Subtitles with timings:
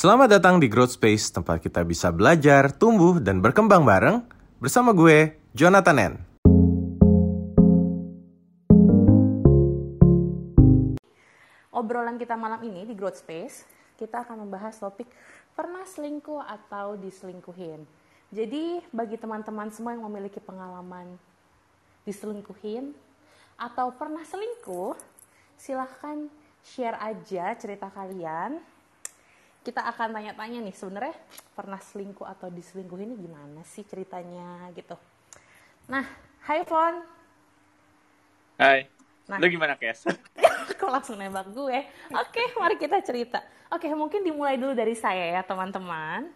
[0.00, 4.24] Selamat datang di Growth Space, tempat kita bisa belajar, tumbuh, dan berkembang bareng
[4.56, 6.14] bersama gue, Jonathan N.
[11.68, 13.68] Obrolan kita malam ini di Growth Space,
[14.00, 15.04] kita akan membahas topik
[15.52, 17.84] pernah selingkuh atau diselingkuhin.
[18.32, 21.12] Jadi bagi teman-teman semua yang memiliki pengalaman
[22.08, 22.96] diselingkuhin
[23.60, 24.96] atau pernah selingkuh,
[25.60, 26.24] silahkan
[26.64, 28.64] share aja cerita kalian.
[29.70, 31.14] Kita akan tanya-tanya nih sebenarnya
[31.54, 34.98] pernah selingkuh atau diselingkuhin ini gimana sih ceritanya gitu.
[35.86, 36.02] Nah,
[36.50, 36.98] hai Fon.
[38.58, 38.90] Hai.
[39.30, 39.38] Nah.
[39.38, 40.10] Lu gimana, Kes?
[40.82, 41.86] Kok langsung nembak gue?
[42.10, 43.46] Oke, mari kita cerita.
[43.70, 46.26] Oke, mungkin dimulai dulu dari saya ya, teman-teman.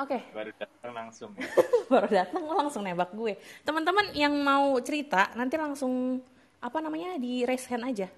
[0.00, 1.36] Oke, Baru datang langsung.
[1.92, 3.36] baru datang langsung nembak gue.
[3.60, 6.24] Teman-teman yang mau cerita, nanti langsung
[6.64, 8.08] apa namanya di raise hand aja.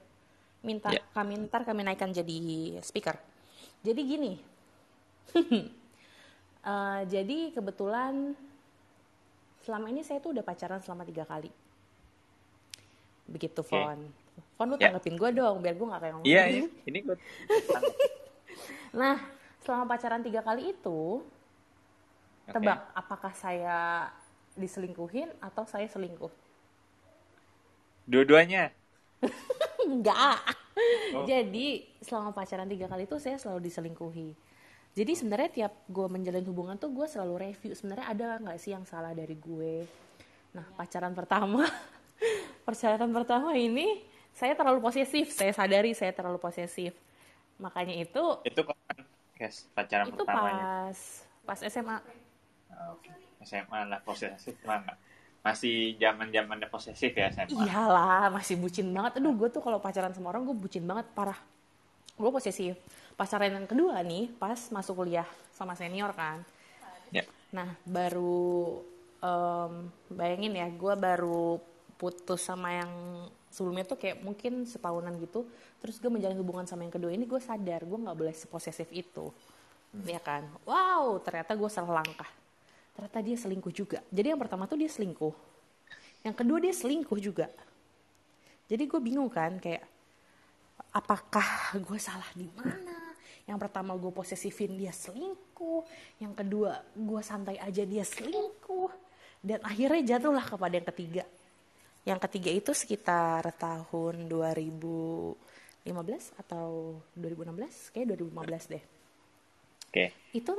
[0.63, 1.03] Minta Ya.
[1.11, 3.19] kami ntar kami naikkan jadi speaker.
[3.87, 4.33] Jadi gini.
[6.67, 8.35] Eh, jadi kebetulan
[9.65, 11.51] selama ini saya tuh udah pacaran selama tiga kali.
[13.27, 13.71] Begitu, Oke.
[13.71, 13.99] Fon.
[14.57, 14.91] Fon lu Ya.
[14.91, 16.55] tanggepin gue dong, biar gue gak kayak ngomong Iya, gini.
[16.55, 16.63] iya.
[16.89, 17.17] Ini gue
[18.95, 19.17] Nah,
[19.63, 21.23] selama pacaran tiga kali itu,
[22.55, 24.09] tebak apakah saya
[24.57, 26.33] diselingkuhin atau saya selingkuh?
[28.07, 28.75] Dua-duanya.
[29.87, 30.66] Enggak.
[31.17, 31.25] Oh.
[31.25, 34.31] Jadi selama pacaran tiga kali itu saya selalu diselingkuhi.
[34.97, 38.85] Jadi sebenarnya tiap gue menjalin hubungan tuh gue selalu review sebenarnya ada nggak sih yang
[38.85, 39.85] salah dari gue.
[40.57, 41.65] Nah pacaran pertama,
[42.69, 45.33] pacaran pertama ini saya terlalu posesif.
[45.33, 46.97] Saya sadari saya terlalu posesif.
[47.57, 48.97] Makanya itu Itu kapan,
[49.37, 49.69] Kes?
[49.73, 50.93] Pacaran itu pertamanya.
[50.93, 50.99] pas
[51.45, 51.97] pas SMA.
[52.73, 53.09] Ah, Oke.
[53.45, 54.99] SMA lah posesif mah nggak.
[55.47, 57.55] Masih zaman zamannya posesif ya SMA.
[57.55, 59.23] Iyalah, masih bucin banget.
[59.23, 61.39] Aduh, gue tuh kalau pacaran sama orang gue bucin banget, parah.
[62.19, 62.75] Gue posesif.
[63.15, 66.43] Pacaran yang kedua nih, pas masuk kuliah sama senior kan.
[67.15, 67.23] Ya.
[67.55, 68.83] Nah, baru
[69.23, 71.63] em, bayangin ya, gue baru
[71.95, 72.91] putus sama yang
[73.55, 75.47] sebelumnya tuh kayak mungkin setahunan gitu.
[75.79, 79.31] Terus gue menjalin hubungan sama yang kedua ini, gue sadar gue nggak boleh seposesif itu.
[80.05, 80.43] Ya kan?
[80.67, 82.29] Wow, ternyata gue salah langkah.
[82.97, 84.01] Ternyata dia selingkuh juga.
[84.09, 85.37] Jadi yang pertama tuh dia selingkuh.
[86.25, 87.47] Yang kedua dia selingkuh juga.
[88.67, 89.85] Jadi gue bingung kan kayak
[90.91, 93.15] apakah gue salah di mana?
[93.47, 95.87] Yang pertama gue posesifin dia selingkuh,
[96.19, 98.91] yang kedua gue santai aja dia selingkuh,
[99.39, 101.25] dan akhirnya jatuhlah kepada yang ketiga.
[102.03, 105.39] Yang ketiga itu sekitar tahun 2015
[106.43, 108.85] atau 2016, kayak 2015 deh.
[109.95, 110.11] Oke.
[110.35, 110.55] Itu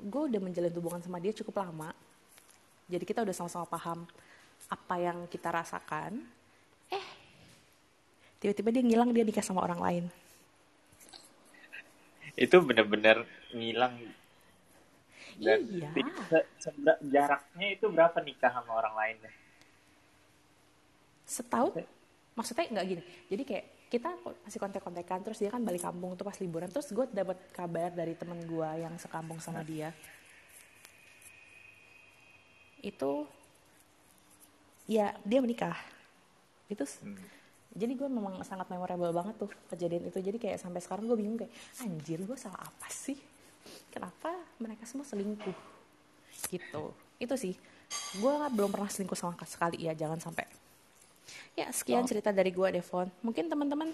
[0.00, 1.94] gue udah menjalin hubungan sama dia cukup lama.
[2.90, 4.04] Jadi kita udah sama-sama paham
[4.68, 6.20] apa yang kita rasakan.
[6.92, 7.06] Eh,
[8.40, 10.04] tiba-tiba dia ngilang dia nikah sama orang lain.
[12.34, 13.24] Itu bener-bener
[13.54, 13.94] ngilang.
[15.34, 15.90] Dan Iya.
[17.02, 19.16] jaraknya itu berapa nikah sama orang lain?
[21.26, 21.82] Setahun?
[22.34, 23.02] Maksudnya nggak gini.
[23.30, 24.10] Jadi kayak kita
[24.42, 26.66] masih kontak-kontakan terus dia kan balik kampung tuh pas liburan.
[26.72, 29.92] Terus gue dapat kabar dari temen gue yang sekampung sama dia.
[32.82, 33.28] Itu
[34.90, 35.76] ya dia menikah.
[36.68, 37.20] Itu Hmm.
[37.74, 40.18] jadi gue memang sangat memorable banget tuh kejadian itu.
[40.18, 41.52] Jadi kayak sampai sekarang gue bingung kayak
[41.84, 43.16] anjir gue salah apa sih?
[43.92, 45.56] Kenapa mereka semua selingkuh?
[46.50, 46.84] Gitu.
[47.20, 47.54] Itu sih.
[48.18, 50.63] Gue belum pernah selingkuh sama sekali ya jangan sampai
[51.54, 53.90] ya sekian cerita dari gue Devon mungkin teman-teman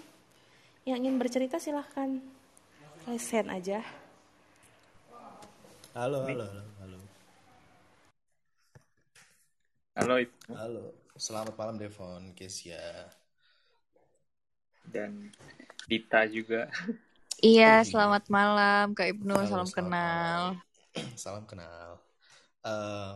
[0.87, 2.19] yang ingin bercerita silahkan
[3.05, 3.81] hand aja
[5.91, 6.99] Halo, halo, halo, halo.
[9.91, 10.15] Halo.
[10.55, 10.83] Halo.
[11.19, 13.11] Selamat malam Devon, Kesia.
[14.87, 15.35] Dan
[15.83, 16.71] Dita juga.
[17.43, 17.83] Oh, iya.
[17.83, 20.41] Iya, selamat malam Kak Ibnu, Halo, salam selamat kenal.
[20.55, 20.63] malam.
[21.19, 21.99] Salam kenal.
[22.63, 23.11] Eh,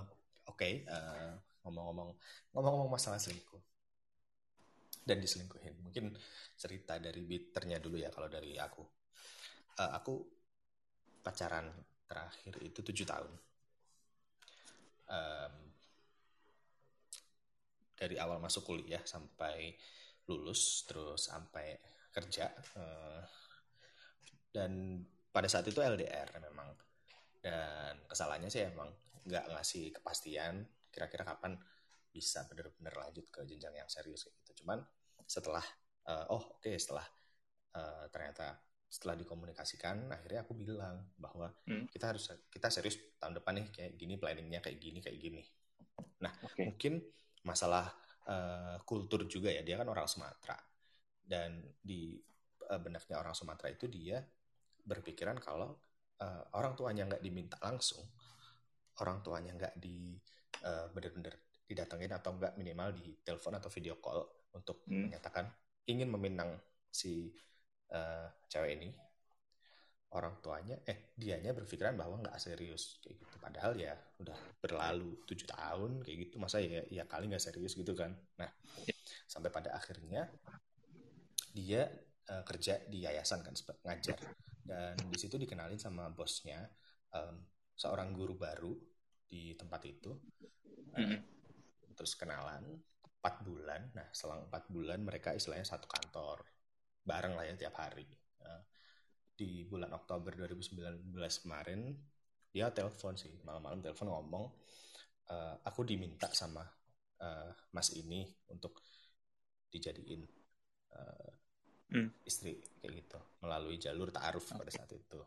[0.51, 1.31] Oke, eh,
[1.63, 2.11] ngomong-ngomong,
[2.51, 3.64] ngomong-ngomong masalah selingkuh
[5.05, 5.85] dan diselingkuhin.
[5.85, 6.17] Mungkin
[6.57, 8.83] cerita dari bitternya dulu ya kalau dari aku.
[9.77, 10.13] Eh, aku
[11.21, 11.69] pacaran
[12.09, 13.33] terakhir itu tujuh tahun.
[15.05, 15.53] Em,
[17.95, 19.77] dari awal masuk kuliah sampai
[20.25, 21.77] lulus terus sampai
[22.09, 23.21] kerja eh,
[24.49, 26.73] dan pada saat itu LDR memang
[27.43, 28.89] dan kesalahannya sih emang
[29.27, 31.59] nggak ngasih kepastian kira-kira kapan
[32.09, 34.79] bisa bener-bener lanjut ke jenjang yang serius kayak gitu cuman
[35.25, 35.65] setelah
[36.07, 37.05] eh, oh oke setelah
[37.75, 38.55] eh, ternyata
[38.85, 41.89] setelah dikomunikasikan akhirnya aku bilang bahwa Hmm.
[41.89, 45.41] kita harus kita serius tahun depan nih kayak gini planningnya kayak gini kayak gini
[46.21, 46.63] nah Oke.
[46.63, 47.01] mungkin
[47.43, 47.91] masalah
[48.29, 50.55] eh, kultur juga ya dia kan orang Sumatera
[51.25, 52.15] dan di
[52.69, 54.21] eh, benaknya orang Sumatera itu dia
[54.85, 55.73] berpikiran kalau
[56.21, 58.05] uh, orang tuanya nggak diminta langsung,
[59.01, 60.15] orang tuanya nggak di
[60.63, 61.33] uh, bener-bener
[61.65, 64.21] didatengin atau nggak minimal di telepon atau video call
[64.55, 65.11] untuk Hmm.
[65.11, 65.45] menyatakan
[65.85, 66.55] ingin meminang
[66.89, 67.29] si
[67.91, 68.89] uh, cewek ini.
[70.15, 73.35] Orang tuanya eh dianya berpikiran bahwa nggak serius kayak gitu.
[73.35, 73.91] Padahal ya
[74.23, 76.35] udah berlalu tujuh tahun kayak gitu.
[76.39, 78.15] Masa ya ya kali nggak serius gitu kan.
[78.39, 78.47] Nah
[79.27, 80.31] sampai pada akhirnya
[81.51, 81.91] dia
[82.31, 83.53] uh, kerja di yayasan kan
[83.83, 84.15] ngajar.
[84.63, 86.63] Dan di situ dikenalin sama bosnya
[87.11, 87.35] um,
[87.75, 88.71] seorang guru baru
[89.27, 90.15] di tempat itu.
[90.95, 91.19] Uh, Mm-mm.
[91.95, 92.63] terus kenalan
[93.25, 93.81] empat bulan.
[93.97, 96.45] Nah selang empat bulan mereka istilahnya satu kantor.
[97.01, 98.05] Bareng lah ya tiap hari.
[98.45, 98.61] Uh,
[99.33, 101.89] di bulan Oktober 2019 kemarin
[102.53, 103.33] dia telepon sih.
[103.41, 104.45] Malam-malam telepon ngomong
[105.33, 106.61] "Eh, aku diminta sama
[107.25, 108.21] eh, Mas ini
[108.53, 108.77] untuk
[109.73, 110.21] dijadiin
[110.95, 111.31] eh,
[111.91, 112.09] Hmm.
[112.25, 113.19] istri kayak gitu.
[113.43, 115.19] Melalui jalur taaruf pada saat itu.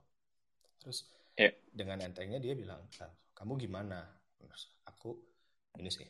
[0.81, 1.07] Terus
[1.39, 1.53] Ya.
[1.71, 4.01] dengan entengnya dia bilang "Ah, kamu gimana?
[4.39, 5.15] Terus aku
[5.79, 6.07] ini sih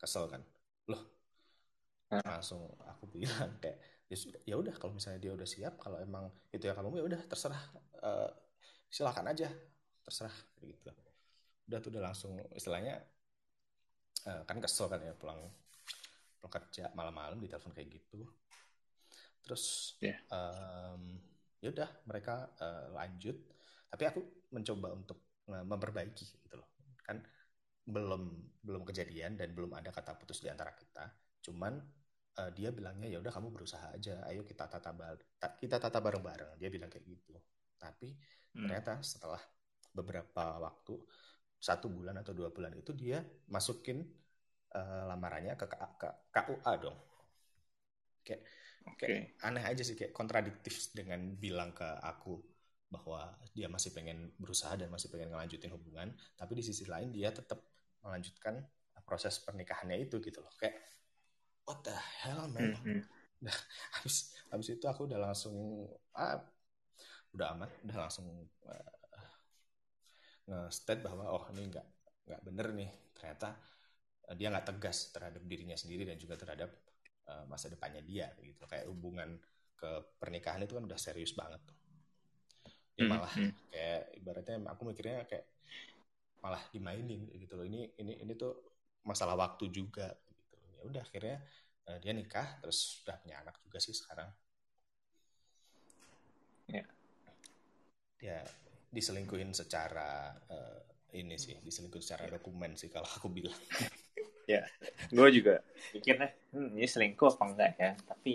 [0.00, 0.42] kesel kan.
[0.90, 1.21] Loh.
[2.20, 3.78] Langsung aku bilang kayak
[4.12, 7.20] ya ya udah kalau misalnya dia udah siap kalau emang itu ya kamu ya udah
[7.30, 7.62] terserah
[8.02, 8.30] Eh,
[8.90, 9.46] silakan aja
[10.02, 10.90] terserah gitu.
[11.70, 12.98] Udah tuh udah langsung istilahnya
[14.30, 15.40] eh, kan kesel kan ya pulang
[16.40, 18.20] pulang kerja malam-malam di telepon kayak gitu.
[19.42, 20.16] Terus Iya.
[20.30, 21.02] em,
[21.62, 23.36] ya udah mereka eh, lanjut.
[23.92, 24.20] Tapi aku
[24.54, 26.68] mencoba untuk memperbaiki gitu loh.
[27.04, 27.20] Kan
[27.86, 28.22] belum
[28.62, 31.10] belum kejadian dan belum ada kata putus di antara kita.
[31.42, 31.74] Cuman
[32.40, 35.98] eh, dia bilangnya ya udah kamu berusaha aja ayo kita tata bar- ta- kita tata
[36.00, 37.34] bareng-bareng dia bilang kayak gitu
[37.76, 38.14] tapi
[38.54, 38.68] Hmm.
[38.68, 39.40] ternyata setelah
[39.92, 40.94] beberapa waktu
[41.62, 43.20] satu bulan atau dua bulan itu dia
[43.52, 44.02] masukin
[44.76, 45.66] eh, lamarannya ke,
[46.00, 46.98] ke KUA dong
[48.26, 48.42] kayak
[48.86, 49.06] Oke.
[49.06, 52.38] kayak aneh aja sih kayak kontradiktif dengan bilang ke aku
[52.92, 57.32] bahwa dia masih pengen berusaha dan masih pengen ngelanjutin hubungan tapi di sisi lain dia
[57.32, 57.58] tetap
[58.04, 58.60] melanjutkan
[59.08, 60.76] proses pernikahannya itu gitu loh kayak
[61.66, 62.72] what the hell man?
[62.74, 63.00] Hmm, hmm.
[63.98, 64.16] habis
[64.52, 65.56] habis itu aku udah langsung
[66.14, 66.38] ah,
[67.34, 68.26] udah aman udah langsung
[68.68, 68.92] uh,
[70.48, 71.86] nge-state bahwa oh ini nggak
[72.28, 72.90] nggak bener nih.
[73.14, 73.48] Ternyata
[74.30, 76.70] uh, dia nggak tegas terhadap dirinya sendiri dan juga terhadap
[77.30, 78.64] uh, masa depannya dia gitu.
[78.66, 79.38] Kayak hubungan
[79.78, 81.76] ke pernikahan itu kan udah serius banget tuh.
[82.96, 83.50] Dia Hmm, malah hmm.
[83.72, 85.46] kayak ibaratnya aku mikirnya kayak
[86.42, 87.66] malah dimainin gitu loh.
[87.66, 88.52] Ini ini ini tuh
[89.06, 90.10] masalah waktu juga
[90.82, 91.38] ya udah akhirnya
[91.86, 94.26] uh, dia nikah terus udah punya anak juga sih sekarang.
[96.66, 96.82] Ya.
[98.22, 98.38] ya
[98.90, 100.80] diselingkuhin secara uh,
[101.14, 103.54] ini sih diselingkuhin secara dokumen sih kalau aku bilang.
[105.14, 105.62] Gue juga
[105.94, 107.90] pikirnya hmm, ini selingkuh apa enggak ya?
[108.04, 108.32] Tapi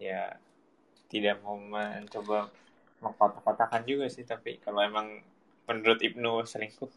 [0.00, 0.32] ya
[1.12, 2.48] tidak mau mencoba
[3.04, 5.20] mengkotak-kotakan juga sih tapi kalau emang
[5.68, 6.90] menurut Ibnu selingkuh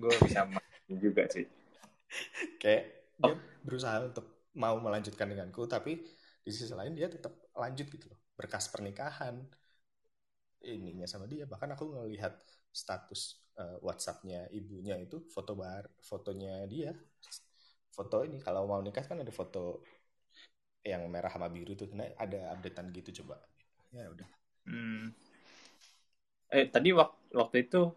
[0.00, 0.48] gue bisa
[1.04, 1.46] juga sih.
[2.56, 3.34] Kayak dia
[3.64, 6.00] berusaha untuk mau melanjutkan denganku tapi
[6.40, 8.20] di sisi lain dia tetap lanjut gitu loh.
[8.36, 9.42] Berkas pernikahan
[10.62, 11.44] ininya sama dia.
[11.48, 12.38] Bahkan aku ngelihat
[12.70, 16.92] status uh, WhatsAppnya ibunya itu foto bar fotonya dia.
[17.90, 19.80] Foto ini kalau mau nikah kan ada foto
[20.86, 21.90] yang merah sama biru tuh.
[21.96, 23.40] Nah, ada updatean gitu coba.
[23.90, 24.28] Ya udah.
[24.66, 25.14] Hmm.
[26.50, 27.90] eh tadi waktu waktu itu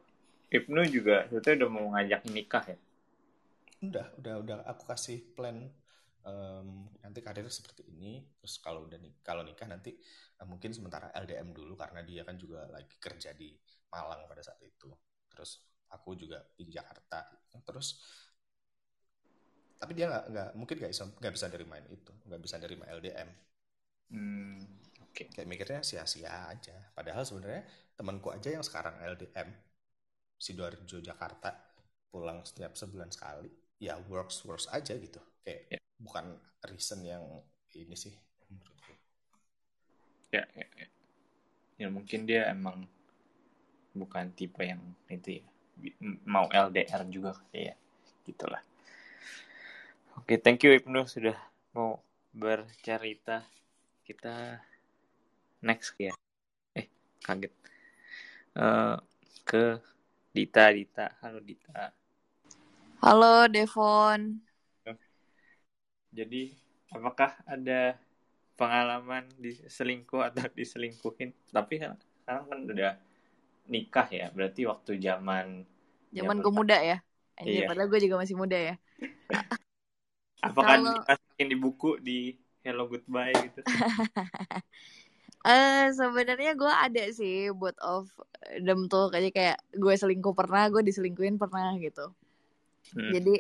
[0.49, 2.77] Ibnu juga sebetulnya udah mau ngajak nikah ya
[3.79, 5.55] udah udah udah aku kasih plan
[6.27, 6.67] em,
[7.00, 8.27] nanti karir seperti ini.
[8.39, 9.95] Terus kalau udah nik kalau nikah nanti
[10.39, 13.55] eh, mungkin sementara LDM dulu karena dia kan juga lagi kerja di
[13.91, 14.91] Malang pada saat itu.
[15.31, 15.63] Terus
[15.95, 17.24] aku juga di Jakarta.
[17.63, 17.88] Terus
[19.79, 23.29] tapi dia nggak nggak mungkin nggak bisa nggak bisa nerima itu nggak bisa nerima LDM
[24.12, 24.59] hmm.
[25.07, 25.24] oke.
[25.31, 26.75] Kayak mikirnya sia-sia aja.
[26.91, 27.63] Padahal sebenarnya
[27.95, 29.55] temanku aja yang sekarang LDM
[30.39, 31.51] sidoarjo Jakarta
[32.12, 35.17] pulang setiap sebulan sekali ya works works aja gitu.
[35.48, 35.79] Kayak Ya.
[35.98, 36.36] bukan
[36.67, 37.24] reason yang
[37.74, 38.12] ini sih
[38.51, 38.93] menurutku.
[40.36, 40.88] Ya, ya, ya.
[41.79, 42.86] ya mungkin dia emang
[43.95, 45.45] bukan tipe yang itu ya.
[46.27, 47.74] Mau LDR juga ya.
[48.27, 48.62] Gitulah.
[50.19, 51.39] Oke thank you Ibnu sudah
[51.71, 52.03] mau
[52.36, 53.48] bercerita.
[54.03, 54.59] Kita
[55.63, 56.12] next ya.
[56.75, 56.91] Eh
[57.24, 57.53] kaget.
[58.59, 58.98] Eh,
[59.48, 59.79] ke
[60.36, 61.15] Dita Dita.
[61.24, 61.95] Halo Dita
[63.00, 64.44] Halo Devon.
[66.10, 66.51] jadi
[66.89, 67.94] apakah ada
[68.58, 72.94] pengalaman diselingkuh atau diselingkuhin tapi kan sekarang kan udah
[73.70, 75.63] nikah ya berarti waktu zaman
[76.10, 76.98] Zaman gue muda ya.
[77.38, 77.68] Anjir, Iya.
[77.70, 78.75] padahal gue juga masih muda ya.
[80.48, 82.20] apakah Kalau- dimasukin di buku di
[82.65, 83.62] Hello Goodbye gitu
[85.48, 88.12] Eh sebenarnya gue ada sih buat of
[88.60, 92.12] them tuh kayak kayak gue selingkuh pernah, gue diselingkuhin pernah gitu.
[92.95, 93.12] Hmm.
[93.13, 93.36] Jadi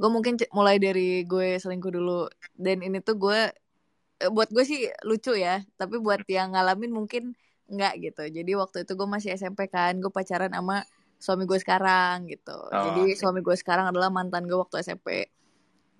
[0.00, 2.24] gue mungkin mulai dari gue selingkuh dulu
[2.56, 3.52] dan ini tuh gue
[4.32, 7.32] buat gue sih lucu ya, tapi buat yang ngalamin mungkin
[7.72, 8.22] enggak gitu.
[8.28, 10.84] Jadi waktu itu gue masih SMP kan, gue pacaran sama
[11.20, 12.56] suami gue sekarang gitu.
[12.68, 13.16] Jadi oke.
[13.16, 15.28] suami gue sekarang adalah mantan gue waktu SMP.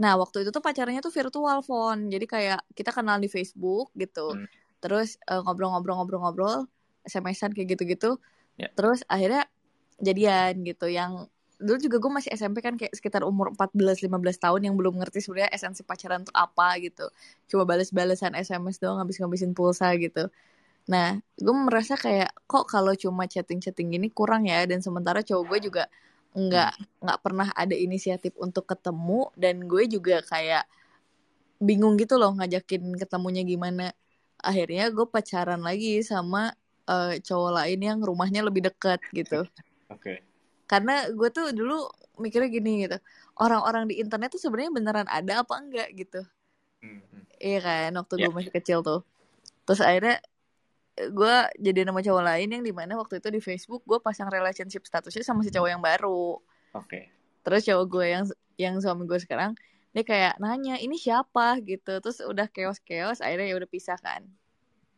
[0.00, 2.08] Nah, waktu itu tuh pacarannya tuh virtual phone.
[2.08, 4.32] Jadi kayak kita kenal di Facebook gitu.
[4.32, 4.48] Hmm.
[4.80, 6.64] Terus ngobrol-ngobrol-ngobrol-ngobrol,
[7.04, 8.16] SMS-an kayak gitu-gitu.
[8.56, 8.72] Ya.
[8.72, 9.44] Terus akhirnya
[10.00, 10.88] jadian gitu.
[10.88, 11.28] Yang
[11.60, 14.08] dulu juga gue masih SMP kan kayak sekitar umur 14-15
[14.40, 17.12] tahun yang belum ngerti sebenarnya esensi pacaran tuh apa gitu.
[17.52, 20.32] Cuma bales-balesan SMS doang habis-ngabisin pulsa gitu.
[20.88, 25.58] Nah, gue merasa kayak kok kalau cuma chatting-chatting gini kurang ya dan sementara cowok gue
[25.70, 25.84] juga
[26.30, 30.64] nggak nggak pernah ada inisiatif untuk ketemu dan gue juga kayak
[31.60, 33.92] bingung gitu loh ngajakin ketemunya gimana.
[34.40, 36.56] Akhirnya gue pacaran lagi sama
[36.88, 39.44] eh, cowok lain yang rumahnya lebih dekat gitu.
[39.92, 40.29] Oke.
[40.70, 41.90] Karena gue tuh dulu
[42.22, 42.94] mikirnya gini gitu.
[43.34, 46.22] Orang-orang di internet tuh sebenarnya beneran ada apa enggak gitu.
[46.78, 47.24] Hmm, hmm.
[47.42, 48.30] Iya kan waktu Ya.
[48.30, 49.02] gue masih kecil tuh.
[49.66, 50.22] Terus akhirnya
[51.00, 54.86] gue jadi nama cowok lain yang di mana waktu itu di Facebook gue pasang relationship
[54.86, 56.38] statusnya sama si cowok yang baru.
[56.78, 57.10] Oke.
[57.42, 58.24] Terus cowok gue yang
[58.54, 59.58] yang suami gue sekarang
[59.90, 61.98] dia kayak nanya ini siapa gitu.
[61.98, 64.22] Terus udah chaos-chaos akhirnya ya udah pisah kan.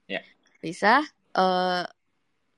[0.05, 0.21] Ya.
[0.61, 1.01] Pisah
[1.33, 1.85] eh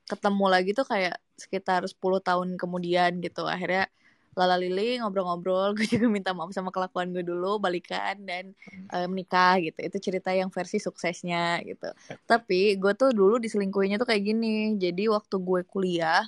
[0.05, 3.45] ketemu lagi tuh kayak sekitar 10 tahun kemudian gitu.
[3.47, 3.87] Akhirnya
[4.35, 8.51] lala lili ngobrol-ngobrol gue juga minta maaf sama kelakuan gue dulu balikan dan
[8.91, 9.79] eh, menikah gitu.
[9.79, 11.89] Itu cerita yang versi suksesnya gitu.
[12.27, 14.75] Tapi gue tuh dulu diselingkuhinnya tuh kayak gini.
[14.75, 16.27] Jadi waktu gue kuliah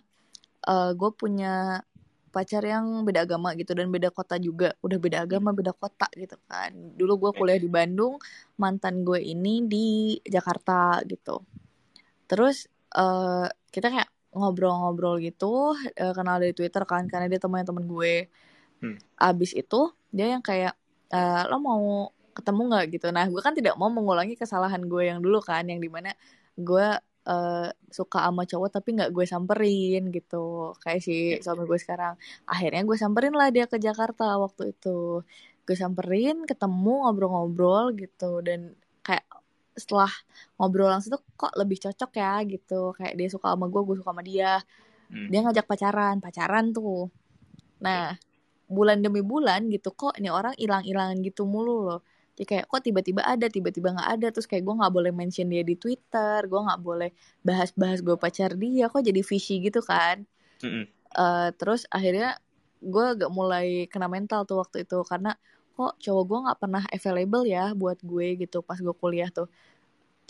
[0.67, 1.83] eh, gue punya
[2.31, 4.71] pacar yang beda agama gitu dan beda kota juga.
[4.79, 6.71] Udah beda agama beda kota gitu kan.
[6.95, 8.15] Dulu gue kuliah di Bandung
[8.55, 9.87] mantan gue ini di
[10.23, 11.43] Jakarta gitu.
[12.31, 17.85] Terus eh, kita kayak ngobrol-ngobrol gitu eh, kenal dari Twitter kan karena dia temannya temen
[17.89, 18.15] gue.
[18.77, 18.93] Hmm.
[19.17, 20.77] abis itu dia yang kayak
[21.09, 22.85] eh, lo mau ketemu nggak?
[22.93, 23.07] Gitu.
[23.09, 26.13] Nah gue kan tidak mau mengulangi kesalahan gue yang dulu kan yang di mana
[26.53, 26.87] gue
[27.27, 30.77] eh, suka sama cowok tapi nggak gue samperin gitu.
[30.83, 32.13] Kayak si suami gue sekarang.
[32.45, 35.25] Akhirnya gue samperin lah dia ke Jakarta waktu itu.
[35.65, 38.45] Gue samperin ketemu ngobrol-ngobrol gitu.
[38.45, 39.25] Dan kayak
[39.77, 40.09] setelah
[40.57, 42.33] ngobrol langsung tuh kok lebih cocok ya?
[42.43, 42.91] gitu.
[42.97, 44.59] Kayak dia suka sama gue gue suka sama dia.
[45.07, 45.31] Hmm.
[45.31, 47.07] dia ngajak pacaran pacaran tuh.
[47.79, 48.19] Nah
[48.67, 52.01] bulan demi bulan gitu kok ini orang hilang-hilangan gitu mulu loh.
[52.35, 54.27] Jadi kayak kok tiba-tiba ada tiba-tiba nggak ada?
[54.35, 57.09] Terus kayak gue nggak boleh mention dia di Twitter gue nggak boleh
[57.41, 60.27] bahas-bahas gue pacar dia kok jadi fishy gitu kan.
[60.61, 60.85] Mm-mm.
[61.17, 62.37] Eh, terus akhirnya
[62.83, 65.33] gue agak mulai kena mental tuh waktu itu karena
[65.77, 69.47] kok cowok gue nggak pernah available ya buat gue gitu pas gue kuliah tuh.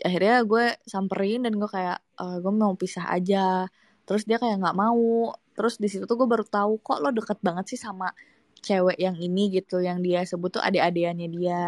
[0.08, 3.66] Akhirnya gue samperin dan gue kayak "Eh, gue mau pisah aja.
[4.08, 5.34] Terus dia kayak nggak mau.
[5.58, 8.08] Terus di situ tuh gue baru tahu kok lo deket banget sih sama
[8.68, 11.62] cewek yang ini gitu yang dia sebut tuh adik-adiannya dia.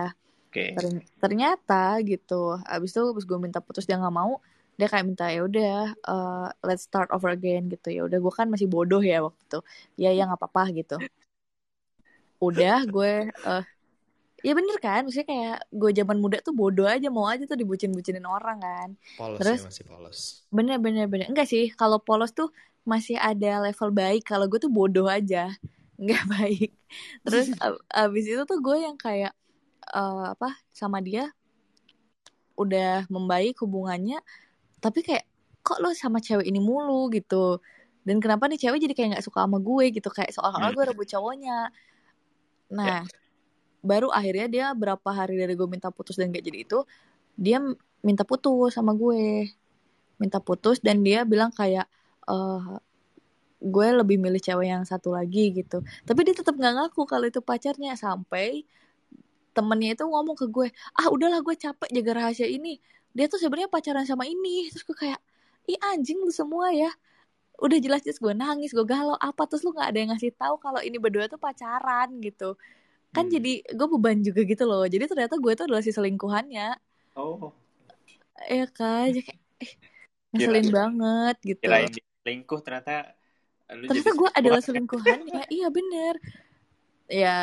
[0.75, 2.35] Terny- ternyata gitu
[2.73, 4.31] abis itu abis gue minta putus dia nggak mau
[4.79, 5.75] dia kayak minta ya udah
[6.11, 7.87] eh, let's start over again gitu.
[7.97, 9.59] Ya udah gue kan masih bodoh ya waktu itu.
[10.01, 10.95] Ya ya nggak apa-apa gitu
[12.39, 13.63] udah gue eh
[14.39, 18.23] ya bener kan maksudnya kayak gue zaman muda tuh bodoh aja mau aja tuh dibucin-bucinin
[18.23, 19.59] orang kan Polos Terus?
[19.59, 20.19] ya masih polos.
[20.49, 22.49] bener bener bener enggak sih kalau polos tuh
[22.87, 25.51] masih ada level baik kalau gue tuh bodoh aja
[26.01, 26.69] nggak baik
[27.27, 29.35] terus ab- abis itu tuh gue yang kayak
[29.91, 31.29] eh, apa sama dia
[32.59, 34.19] udah membaik hubungannya
[34.83, 35.25] tapi kayak
[35.63, 37.59] kok lo sama cewek ini mulu gitu
[38.07, 40.77] dan kenapa nih cewek jadi kayak nggak suka sama gue gitu kayak seolah-olah Hmm.
[40.77, 41.71] gue rebut cowoknya
[42.69, 43.01] nah
[43.81, 46.83] baru akhirnya dia berapa hari dari gue minta putus dan gak jadi itu
[47.39, 47.57] dia
[48.03, 49.51] minta putus sama gue.
[50.19, 51.87] Minta putus dan dia bilang kayak
[52.27, 52.63] eh
[53.59, 55.83] gue lebih milih cewek yang satu lagi gitu.
[56.07, 58.63] Tapi dia tetap nggak ngaku kalau itu pacarnya sampai
[59.55, 62.79] temennya itu ngomong ke gue ah udahlah gue capek jaga rahasia ini.
[63.15, 65.19] Dia tuh sebenarnya pacaran sama ini terus gue kayak
[65.69, 66.91] ih anjing lu semua ya
[67.59, 69.43] udah jelas-jelas gue nangis gue galau apa?
[69.45, 72.55] Terus lu nggak ada yang ngasih tahu kalau ini berdua tuh pacaran gitu.
[73.11, 73.33] Kan Hmm.
[73.35, 74.85] jadi gue beban juga gitu loh.
[74.87, 76.77] Jadi ternyata gue tuh adalah si selingkuhannya.
[77.19, 77.51] Oh.
[78.47, 79.11] ya kan?
[79.11, 79.71] Jadi kayak eh,
[80.31, 81.63] ngeselin banget gitu.
[81.67, 81.91] Kirain
[82.23, 82.95] selingkuh ternyata
[83.75, 85.03] lu ternyata gue adalah selingkuhan.
[85.27, 85.43] selingkuhannya.
[85.59, 86.13] Iya bener.
[87.09, 87.37] Ya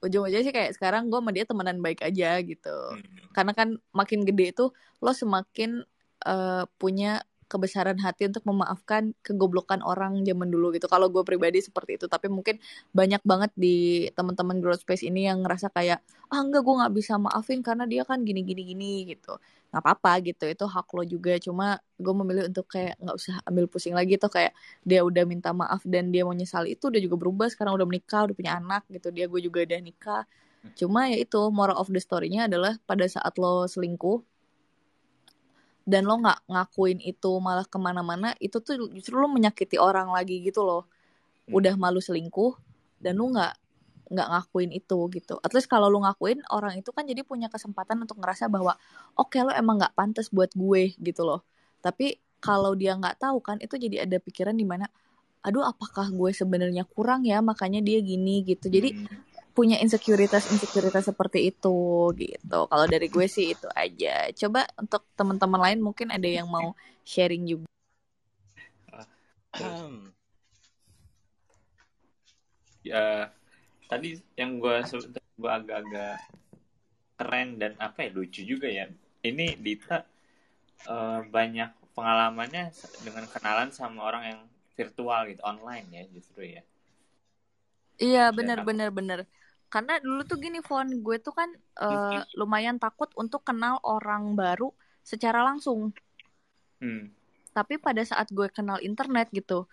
[0.00, 2.72] ujung-ujungnya sih kayak sekarang gue sama dia temenan baik aja gitu.
[2.72, 3.28] Hmm.
[3.36, 4.72] karena kan makin gede tuh
[5.04, 5.84] lo semakin
[6.24, 10.86] eh, punya kebesaran hati untuk memaafkan kegoblokan orang zaman dulu gitu.
[10.86, 12.62] Kalau gue pribadi seperti itu tapi mungkin
[12.94, 15.98] banyak banget di teman-teman growth space ini yang ngerasa kayak
[16.30, 19.34] ah enggak gue nggak bisa maafin karena dia kan gini gini gini gitu.
[19.74, 21.34] Nggak apa-apa gitu itu hak lo juga.
[21.42, 24.54] Cuma gue memilih untuk kayak nggak usah ambil pusing lagi tuh kayak
[24.86, 27.50] dia udah minta maaf dan dia mau nyesal itu dia juga berubah.
[27.50, 30.22] Sekarang udah menikah udah punya anak gitu dia gue juga udah nikah.
[30.78, 34.29] Cuma ya itu moral of the story-nya adalah pada saat lo selingkuh
[35.90, 40.38] dan lo nggak ngakuin itu malah ke mana-mana itu tuh justru lo menyakiti orang lagi
[40.46, 40.86] gitu loh
[41.50, 42.54] udah malu selingkuh
[43.02, 43.58] dan lo nggak
[44.10, 45.38] nggak ngakuin itu gitu.
[45.38, 48.74] At least kalau lu ngakuin orang itu kan jadi punya kesempatan untuk ngerasa bahwa
[49.14, 51.46] oke okay, lo emang nggak pantas buat gue gitu loh.
[51.78, 54.90] Tapi kalau dia nggak tahu kan itu jadi ada pikiran di mana
[55.40, 58.66] aduh apakah gue sebenarnya kurang ya makanya dia gini gitu.
[58.66, 59.29] Jadi hmm.
[59.50, 62.58] Punya insekuritas insekuritas seperti itu gitu.
[62.70, 64.30] Kalau dari gue sih itu aja.
[64.34, 67.68] Coba untuk teman-teman lain mungkin ada yang mau sharing juga.
[72.80, 73.28] ya
[73.90, 74.76] tadi yang gue
[75.40, 76.16] gue agak-agak
[77.20, 78.88] keren dan apa ya lucu juga ya
[79.20, 80.04] ini Dita
[80.88, 82.72] uh, banyak pengalamannya
[83.04, 84.40] dengan kenalan sama orang yang
[84.78, 86.62] virtual gitu online ya justru ya
[88.00, 89.28] iya benar benar benar
[89.70, 91.48] karena dulu tuh gini Fon gue tuh kan
[91.78, 94.74] uh, lumayan takut untuk kenal orang baru
[95.06, 95.94] secara langsung.
[96.80, 97.12] Hmm.
[97.52, 99.68] tapi pada saat gue kenal internet gitu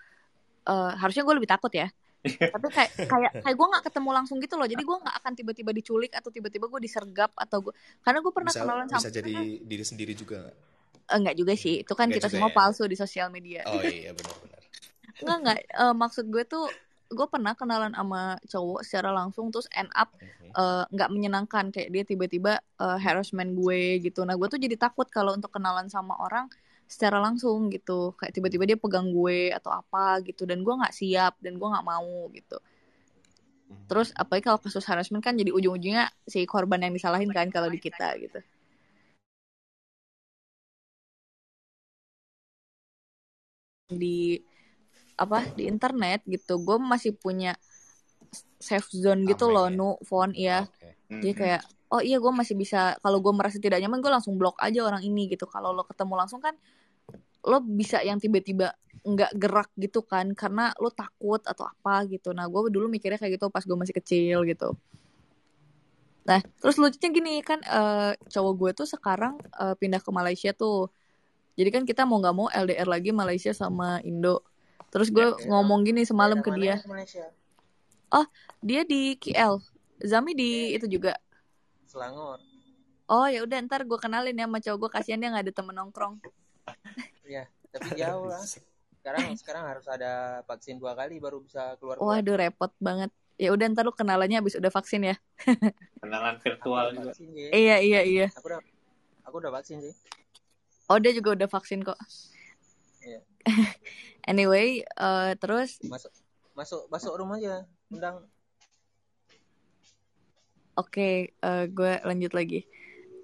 [0.67, 1.87] uh, harusnya gue lebih takut ya.
[2.27, 4.67] Tapi kayak kayak kayak gue nggak ketemu langsung gitu loh.
[4.67, 7.73] Jadi gue nggak akan tiba-tiba diculik atau tiba-tiba gue disergap atau gue
[8.03, 10.55] karena gue pernah bisa, kenalan sama bisa jadi kan, diri sendiri juga gak?
[11.15, 11.73] enggak juga sih.
[11.87, 12.55] Itu kan enggak kita semua ya?
[12.59, 13.63] palsu di sosial media.
[13.63, 14.57] Oh iya benar-benar
[15.17, 16.65] enggak enggak uh, maksud gue tuh
[17.07, 20.11] gue pernah kenalan sama cowok secara langsung terus end up
[20.55, 24.23] uh, nggak menyenangkan kayak dia tiba-tiba uh, harassment gue gitu.
[24.27, 26.51] Nah gue tuh jadi takut kalau untuk kenalan sama orang
[26.87, 28.11] secara langsung gitu.
[28.19, 31.85] Kayak tiba-tiba dia pegang gue atau apa gitu dan gue nggak siap dan gue nggak
[31.87, 32.57] mau gitu.
[33.87, 37.79] Terus apalagi kalau kasus harassment kan jadi ujung-ujungnya si korban yang disalahin kan kalau di
[37.79, 38.39] kita gitu.
[43.87, 44.43] Di
[45.17, 46.61] apa di internet gitu.
[46.61, 47.57] Gue masih punya
[48.57, 49.77] safe zone gitu loh ya?
[49.77, 50.91] nu phone ya okay.
[51.07, 51.61] jadi kayak
[51.93, 55.03] oh iya gue masih bisa kalau gue merasa tidak nyaman gue langsung blok aja orang
[55.03, 55.47] ini gitu.
[55.47, 56.55] Kalau lo ketemu langsung kan
[57.47, 58.75] lo bisa yang tiba-tiba
[59.07, 62.35] nggak gerak gitu kan karena lo takut atau apa gitu.
[62.35, 64.75] Nah gue dulu mikirnya kayak gitu pas gue masih kecil gitu.
[66.27, 70.91] Nah terus lucunya gini kan uh, cowok gue tuh sekarang uh, pindah ke Malaysia tuh.
[71.55, 74.43] Jadi kan kita mau nggak mau LDR lagi Malaysia sama Indo
[74.93, 75.47] terus gue ya, ya.
[75.51, 76.79] ngomong gini semalam ke dia
[78.13, 78.25] oh
[78.63, 79.59] dia di KL
[80.01, 80.81] Zami di ya.
[80.81, 81.13] itu juga
[81.89, 82.39] Selangor
[83.07, 85.75] oh ya udah ntar gue kenalin ya sama cowok gue kasihan dia nggak ada temen
[85.75, 86.15] nongkrong
[87.27, 87.43] Iya,
[87.75, 88.43] tapi jauh lah.
[88.43, 91.99] Sekarang sekarang harus ada vaksin dua kali baru bisa keluar.
[91.99, 93.11] Waduh repot banget.
[93.37, 95.15] Ya udah ntar lu kenalannya abis udah vaksin ya.
[96.01, 97.11] Kenalan virtual juga.
[97.13, 97.49] Vaksin, ya.
[97.53, 98.27] Iya iya iya.
[98.33, 98.59] Aku udah
[99.27, 99.93] aku udah vaksin sih.
[100.87, 101.99] Oh dia juga udah vaksin kok.
[103.03, 103.19] Iya.
[104.27, 105.79] anyway, uh, terus?
[105.87, 106.11] Masuk
[106.53, 108.27] masuk masuk rumah aja, undang.
[110.77, 112.69] Oke, okay, uh, eh, gue lanjut lagi.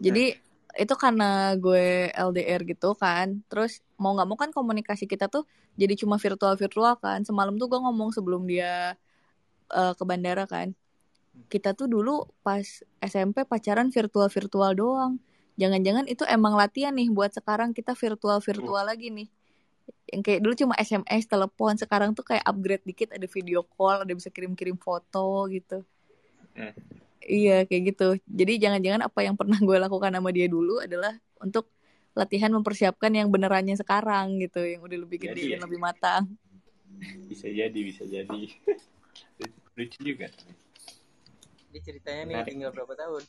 [0.02, 0.34] Jadi
[0.74, 3.46] itu karena gue LDR gitu kan.
[3.46, 5.46] Terus mau nggak mau kan komunikasi kita tuh
[5.78, 7.22] jadi cuma virtual virtual kan.
[7.22, 8.98] Semalam tuh gue ngomong sebelum dia
[9.70, 10.74] uh, ke bandara kan.
[11.50, 12.66] Kita tuh dulu pas
[13.02, 15.14] SMP pacaran virtual virtual doang.
[15.62, 18.90] Jangan-jangan itu emang latihan nih buat sekarang kita virtual virtual oh.
[18.90, 19.30] lagi nih
[20.14, 24.14] yang kayak dulu cuma SMS telepon sekarang tuh kayak upgrade dikit ada video call ada
[24.14, 25.82] bisa kirim-kirim foto gitu
[26.56, 26.74] eh.
[27.24, 28.08] Iya kayak gitu.
[28.28, 31.72] Jadi jangan-jangan apa yang pernah gue lakukan sama dia dulu adalah untuk
[32.14, 35.66] latihan mempersiapkan yang benerannya sekarang gitu, yang udah lebih gede jadi, dan ya.
[35.66, 36.24] lebih matang.
[37.26, 38.42] Bisa jadi, bisa jadi.
[39.80, 40.30] Lucu juga.
[41.74, 42.50] Ini ceritanya nih Menarik.
[42.54, 43.24] tinggal berapa tahun?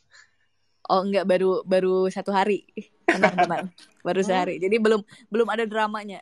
[0.85, 2.69] Oh enggak baru baru satu hari.
[3.09, 3.65] Tenang tenang.
[4.05, 4.61] baru sehari.
[4.61, 5.01] Jadi belum
[5.33, 6.21] belum ada dramanya.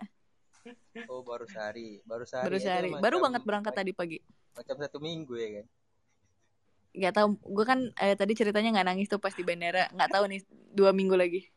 [1.10, 2.46] Oh baru sehari, baru sehari.
[2.48, 2.90] Baru sehari.
[3.02, 4.22] Baru banget berangkat tadi pagi.
[4.54, 5.66] Macam satu minggu ya kan?
[6.94, 10.30] nggak tahu gue kan eh, tadi ceritanya nggak nangis tuh pas di bandara nggak tahu
[10.30, 10.46] nih
[10.78, 11.50] dua minggu lagi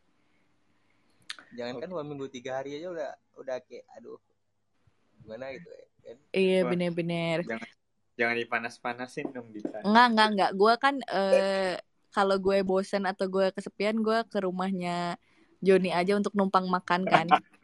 [1.53, 4.17] jangan kan dua minggu tiga hari aja udah udah kayak aduh
[5.21, 6.17] gimana gitu ya kan?
[6.33, 7.69] iya bener-bener jangan
[8.17, 11.77] jangan dipanas-panasin dong Dita nggak nggak nggak gue kan eh,
[12.09, 15.21] kalau gue bosen atau gue kesepian gue ke rumahnya
[15.61, 17.29] Joni aja untuk numpang makan kan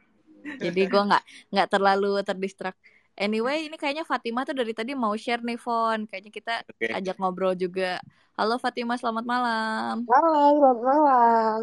[0.64, 2.76] jadi gue nggak nggak terlalu terdistrak
[3.14, 6.10] Anyway, ini kayaknya Fatima tuh dari tadi mau share nih, Fon.
[6.10, 6.98] Kayaknya kita okay.
[6.98, 8.02] ajak ngobrol juga.
[8.34, 10.02] Halo Fatima, selamat malam.
[10.10, 11.62] Halo, selamat malam.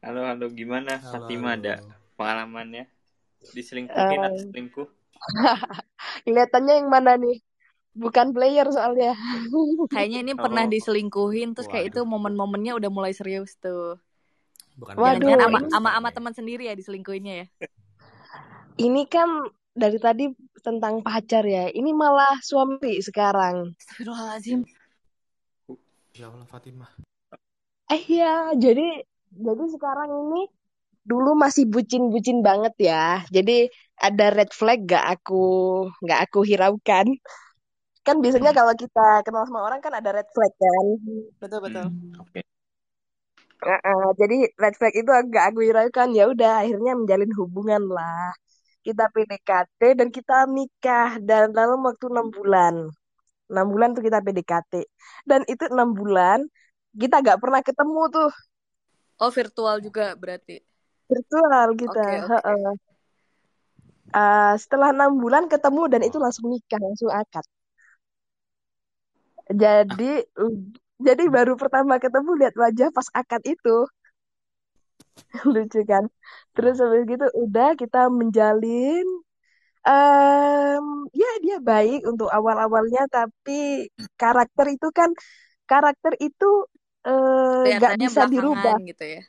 [0.00, 0.46] Halo, halo.
[0.56, 1.84] Gimana halo, Fatima ada
[2.16, 2.88] pengalamannya?
[3.52, 4.88] Diselingkuhin uh, atau selingkuh?
[6.24, 7.36] Kelihatannya yang mana nih?
[7.92, 9.12] Bukan player soalnya.
[9.92, 10.40] Kayaknya ini oh.
[10.40, 14.00] pernah diselingkuhin, terus kayak itu momen-momennya udah mulai serius tuh.
[14.76, 17.46] Bukan Waduh, Jangan-jangan ama ini- ama ama teman sendiri ya diselingkuhinnya ya.
[18.86, 19.28] Ini kan
[19.72, 20.24] dari tadi
[20.64, 21.68] tentang pacar ya.
[21.68, 23.76] Ini malah suami sekarang.
[23.76, 24.64] Astagfirullahaladzim.
[26.16, 26.92] Ya Allah Fatimah.
[27.92, 30.48] Eh ya, jadi jadi sekarang ini
[31.04, 33.24] dulu masih bucin-bucin banget ya.
[33.28, 35.44] Jadi ada red flag gak aku
[36.04, 37.16] nggak aku hiraukan.
[38.02, 40.86] Kan biasanya kalau kita kenal sama orang kan ada red flag kan.
[41.40, 41.86] Betul betul.
[41.92, 42.40] Hmm, Oke.
[43.62, 48.34] Heeh, jadi red flag itu agak aku hiraukan ya udah akhirnya menjalin hubungan lah.
[48.82, 52.74] Kita PDKT dan kita nikah dan dalam waktu enam bulan.
[53.46, 54.72] Enam bulan tuh kita PDKT
[55.30, 56.42] dan itu enam bulan
[56.98, 58.30] kita gak pernah ketemu tuh
[59.22, 60.58] Oh virtual juga berarti.
[61.06, 62.02] virtual kita.
[62.02, 62.42] Oke, oke.
[62.42, 62.74] Heeh.
[64.12, 67.46] Eh, setelah enam bulan ketemu dan itu langsung nikah langsung akad.
[69.52, 70.26] Jadi
[71.08, 73.76] jadi baru pertama ketemu lihat wajah pas akad itu
[75.54, 76.04] lucu kan.
[76.54, 79.06] Terus habis gitu udah kita menjalin
[79.88, 80.84] em
[81.20, 85.10] ya dia baik untuk awal-awalnya tapi karakter itu kan
[85.70, 86.46] karakter itu
[87.08, 88.76] eh, nggak Kelihatannya bisa dirubah.
[88.90, 89.20] gitu ya.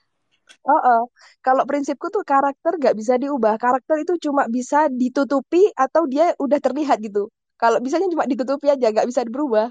[0.63, 1.01] Oh, oh.
[1.45, 3.53] Kalau prinsipku tuh karakter gak bisa diubah.
[3.59, 7.27] Karakter itu cuma bisa ditutupi atau dia udah terlihat gitu.
[7.59, 9.67] Kalau bisanya cuma ditutupi aja, gak bisa berubah.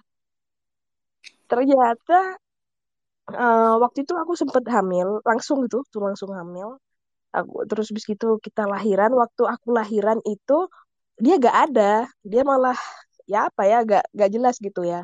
[1.52, 2.18] Ternyata
[3.40, 6.68] eh, waktu itu aku sempet hamil, langsung gitu, tuh langsung hamil.
[7.38, 9.10] Aku terus bis gitu kita lahiran.
[9.22, 10.54] Waktu aku lahiran itu
[11.24, 11.82] dia gak ada,
[12.32, 12.76] dia malah
[13.32, 14.98] ya apa ya, gak gak jelas gitu ya.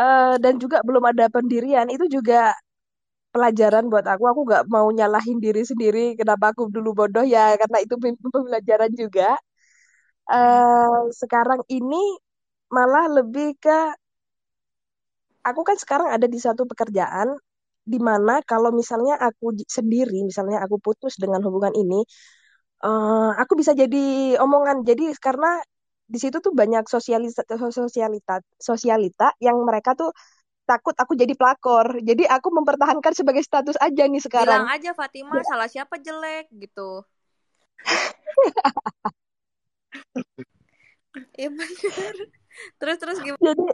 [0.00, 1.86] Eh, dan juga belum ada pendirian.
[1.94, 2.54] Itu juga
[3.34, 4.24] pelajaran buat aku.
[4.32, 6.00] Aku gak mau nyalahin diri sendiri.
[6.20, 7.54] Kenapa aku dulu bodoh ya?
[7.60, 9.36] Karena itu pem- pembelajaran juga.
[10.32, 11.96] eh sekarang ini
[12.76, 13.72] malah lebih ke
[15.50, 17.34] aku kan sekarang ada di satu pekerjaan
[17.84, 22.00] di mana kalau misalnya aku sendiri, misalnya aku putus dengan hubungan ini,
[22.86, 24.86] eh aku bisa jadi omongan.
[24.86, 25.58] Jadi karena
[26.10, 30.10] di situ tuh banyak sosialita, sosialita, sosialita yang mereka tuh
[30.70, 31.98] takut aku jadi pelakor.
[31.98, 34.62] Jadi aku mempertahankan sebagai status aja nih sekarang.
[34.66, 37.02] Bilang aja Fatima salah siapa jelek gitu.
[41.40, 42.14] Iya bener.
[42.78, 43.40] Terus terus gimana?
[43.40, 43.64] Jadi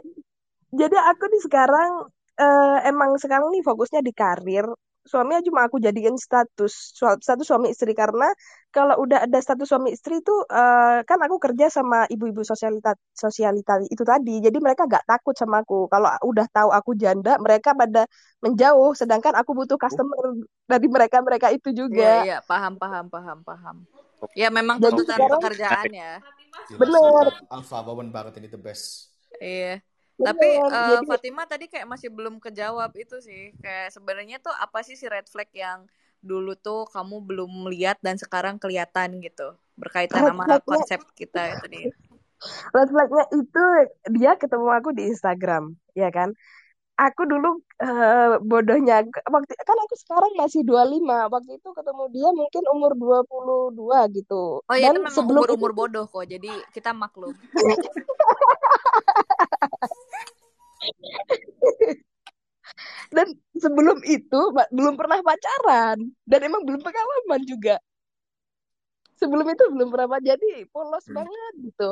[0.71, 1.91] jadi aku nih sekarang
[2.37, 4.67] eh, emang sekarang nih fokusnya di karir.
[5.07, 8.27] Suaminya cuma aku jadikan status status suami istri karena
[8.75, 13.79] kalau udah ada status suami istri itu eh, kan aku kerja sama ibu-ibu sosialita sosialita
[13.87, 14.43] itu tadi.
[14.43, 15.87] Jadi mereka gak takut sama aku.
[15.87, 18.03] Kalau udah tahu aku janda, mereka pada
[18.43, 18.91] menjauh.
[18.99, 22.27] Sedangkan aku butuh customer dari mereka mereka itu juga.
[22.27, 23.77] iya paham paham paham paham.
[24.35, 26.13] Ya memang Jadi tuntutan sekarang pekerjaan ya.
[26.67, 27.31] Sumpah.
[27.47, 29.13] Alpha Wawan banget ini the best.
[29.39, 29.79] Iya.
[30.17, 33.53] Tapi Jadi Fatima tadi kayak masih belum kejawab itu sih.
[33.61, 35.85] Kayak sebenarnya tuh apa sih si red flag yang
[36.25, 39.53] dulu tuh kamu belum lihat dan sekarang kelihatan gitu.
[39.77, 41.81] Berkaitan red sama konsep kita itu tadi.
[42.75, 43.63] red flagnya itu
[44.17, 46.33] dia ketemu aku di Instagram, ya kan?
[46.97, 51.29] Aku dulu eh, bodohnya waktu kan aku sekarang masih 25.
[51.29, 54.65] Waktu itu ketemu dia mungkin umur 22 gitu.
[54.65, 56.25] Oh ya itu Dan memang sebelum itu umur-umur bodoh kok.
[56.25, 57.37] Jadi kita maklum.
[63.15, 64.41] dan sebelum itu
[64.73, 67.77] belum pernah pacaran dan emang belum pengalaman juga.
[69.17, 71.25] Sebelum itu belum pernah pacaran, jadi polos Hmm.
[71.25, 71.89] banget gitu.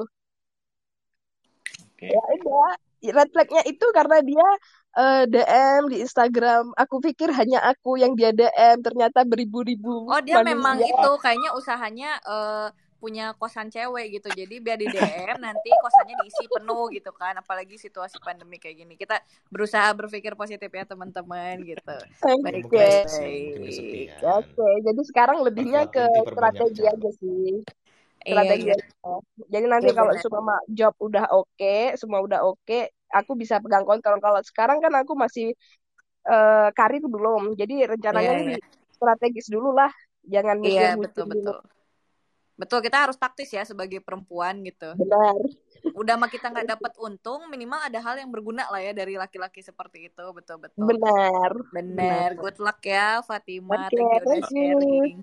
[1.95, 2.05] Oke.
[2.11, 2.71] Ya udah,
[3.17, 4.47] red flagnya itu karena dia
[4.95, 6.71] eh, DM di Instagram.
[6.77, 10.93] Aku pikir hanya aku yang dia DM, ternyata beribu-ribu Oh dia memang manusia.
[10.93, 12.67] itu kayaknya usahanya eh,
[13.05, 14.33] punya kosan cewek gitu.
[14.33, 17.37] Jadi biar di DM nanti kosannya diisi penuh gitu kan.
[17.37, 18.97] Apalagi situasi pandemi kayak gini.
[18.97, 19.21] Kita
[19.53, 21.97] berusaha berpikir positif ya teman-teman gitu.
[22.25, 22.65] Oke, Baik
[23.61, 24.17] kesepian.
[24.25, 24.69] oke.
[24.81, 26.01] Jadi sekarang lebihnya ke
[26.33, 26.97] strategi jam.
[26.97, 27.61] aja sih.
[28.25, 28.73] Iya Strategi iya.
[28.73, 29.13] aja.
[29.53, 34.17] Jadi nanti Iya kalau semua job udah oke, semua udah oke, aku bisa pegang kontrol.
[34.17, 35.53] Kalau sekarang kan aku masih
[36.25, 37.53] eh, karir belum.
[37.53, 38.65] Jadi rencananya nih iya.
[38.97, 39.93] strategis dulu lah.
[40.25, 41.53] Jangan Iya mikir betul bucin dulu.
[42.55, 42.79] Betul.
[42.83, 44.95] Kita harus taktis ya sebagai perempuan gitu.
[44.95, 45.35] Benar.
[45.95, 49.63] Udah mah kita nggak dapat untung, minimal ada hal yang berguna lah ya dari laki-laki
[49.63, 50.25] seperti itu.
[50.35, 50.83] Betul betul.
[50.87, 51.51] Benar.
[51.71, 52.29] Benar.
[52.35, 53.87] good luck ya Fatima.
[53.87, 54.75] Oke, Thank you udah thank you.
[54.75, 55.17] sharing.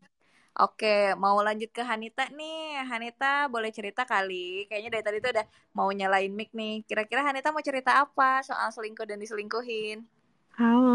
[0.53, 2.77] Oke, mau lanjut ke Hanita nih.
[2.89, 4.69] Hanita boleh cerita kali.
[4.69, 6.85] Kayaknya dari tadi tuh udah mau nyalain mic nih.
[6.85, 10.05] Kira-kira Hanita mau cerita apa soal selingkuh dan diselingkuhin?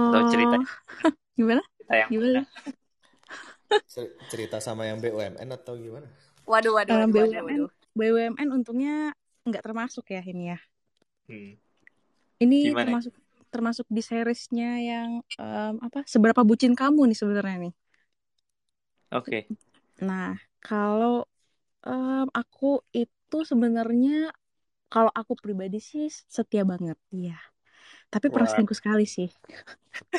[0.10, 0.66] Atau cerita Halo.
[1.38, 1.62] Gimana?
[1.66, 2.42] cerita yang Gimana?
[3.92, 6.08] Cer- Cerita sama yang BUMN atau gimana?
[6.52, 7.70] Waduh, waduh, Eh, waduh, waduh, BUMN, waduh.
[7.98, 8.94] BUMN untungnya
[9.48, 10.58] nggak termasuk ya ini ya.
[11.28, 11.54] Hmm.
[12.44, 12.82] Ini Gimana?
[12.82, 13.14] termasuk
[13.54, 15.10] termasuk di seriesnya yang
[15.42, 17.74] em, apa seberapa bucin kamu nih sebenarnya nih.
[19.12, 19.48] Oke.
[20.08, 21.26] Nah, kalau
[21.88, 22.66] em, aku
[23.02, 24.12] itu sebenarnya
[24.94, 26.06] kalau aku pribadi sih
[26.36, 27.36] setia banget, iya.
[28.08, 28.54] Tapi pernah Wah.
[28.56, 29.28] selingkuh sekali sih.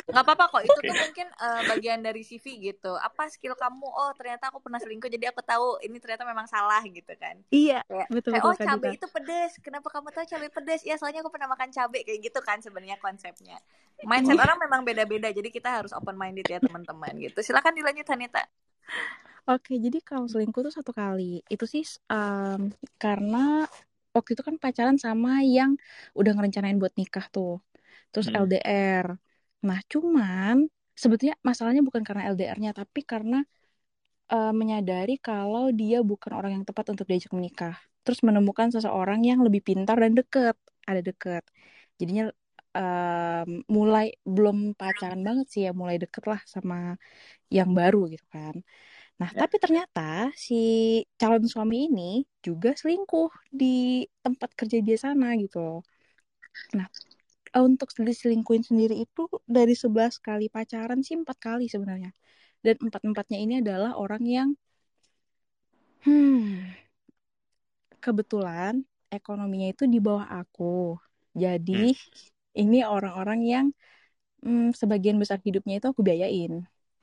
[0.09, 2.93] nggak apa-apa kok itu tuh mungkin eh, bagian dari CV gitu.
[2.99, 3.87] Apa skill kamu?
[3.87, 7.39] Oh ternyata aku pernah selingkuh jadi aku tahu ini ternyata memang salah gitu kan.
[7.49, 9.51] Iya, kayak betul kayak betul oh Kak cabai itu pedes.
[9.63, 10.81] Kenapa kamu tahu cabai pedes?
[10.83, 13.57] Ya soalnya aku pernah makan cabai kayak gitu kan sebenarnya konsepnya.
[14.03, 17.39] Mindset orang memang beda-beda jadi kita harus open minded ya teman-teman gitu.
[17.41, 18.43] Silakan dilanjut Hanita.
[19.49, 21.41] Oke, jadi kalau selingkuh tuh satu kali.
[21.49, 22.69] Itu sih em,
[23.01, 23.65] karena
[24.13, 25.73] waktu itu kan pacaran sama yang
[26.13, 27.57] udah ngerencanain buat nikah tuh.
[28.11, 28.43] Terus Hmm.
[28.43, 29.07] LDR.
[29.67, 30.55] Nah, cuman
[31.01, 33.35] sebetulnya masalahnya bukan karena LDR-nya, tapi karena
[34.33, 37.75] eh, menyadari kalau dia bukan orang yang tepat untuk diajak menikah.
[38.03, 40.55] Terus menemukan seseorang yang lebih pintar dan deket.
[40.89, 41.43] Ada deket.
[41.99, 42.23] Jadinya
[42.77, 46.75] em, mulai belum pacaran banget sih ya, mulai deket lah sama
[47.57, 48.55] yang baru gitu kan.
[49.21, 49.41] Nah, Ya.
[49.41, 50.01] tapi ternyata
[50.47, 50.55] si
[51.19, 52.03] calon suami ini
[52.47, 53.65] juga selingkuh di
[54.25, 55.59] tempat kerja dia sana gitu.
[56.77, 56.87] Nah,
[57.57, 62.11] untuk diselingkuhin sendiri itu dari 11 kali pacaran sih empat kali sebenarnya.
[62.65, 64.49] Dan empat-empatnya ini adalah orang yang
[66.05, 66.75] hmm,
[68.03, 68.73] kebetulan
[69.17, 70.63] ekonominya itu di bawah aku.
[71.43, 71.73] Jadi
[72.61, 73.65] ini orang-orang yang
[74.43, 76.53] hmm, sebagian besar hidupnya itu aku biayain.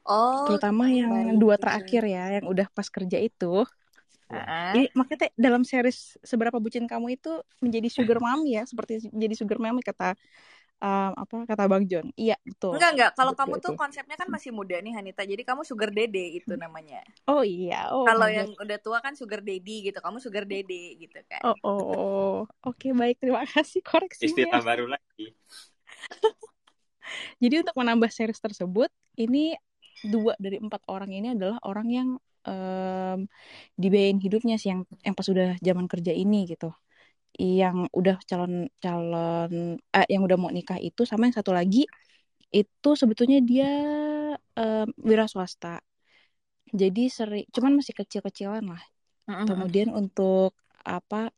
[0.07, 3.47] oh Terutama yang baik dua terakhir ya, yang udah pas kerja itu.
[4.31, 7.31] Ah, Ini makanya teh, dalam series seberapa bucin kamu itu
[7.62, 10.19] menjadi sugar mommy ya, seperti menjadi sugar mommy kata
[10.83, 12.11] um, apa kata Bang John.
[12.19, 12.77] Iya, betul.
[12.77, 13.75] enggak enggak kalau Betul kamu tuh itu.
[13.81, 18.07] konsepnya kan masih muda nih Hanita jadi kamu sugar dede itu namanya Oh iya, oh
[18.07, 18.59] kalau yang God.
[18.62, 22.49] udah tua kan sugar daddy gitu kamu sugar dede gitu kan Oh, oh, oh.
[22.67, 23.17] Oke, baik.
[23.23, 24.27] Terima kasih koreksinya.
[24.27, 25.27] Istilah baru lagi.
[27.43, 29.57] Jadi untuk menambah series tersebut, ini
[30.05, 32.09] dua dari empat orang ini adalah orang yang
[32.49, 33.19] em,
[33.83, 36.67] dibiayain hidupnya sih yang yang pas udah zaman kerja ini gitu.
[37.41, 38.53] Yang udah calon
[38.85, 39.53] calon
[39.97, 41.85] eh, yang udah mau nikah itu sama yang satu lagi
[42.55, 43.69] itu sebetulnya dia
[44.59, 45.81] em, wira swasta.
[46.81, 48.83] Jadi sering cuman masih kecil-kecilan lah.
[49.29, 49.47] Mm-mm.
[49.49, 50.53] Kemudian untuk
[50.87, 51.31] apa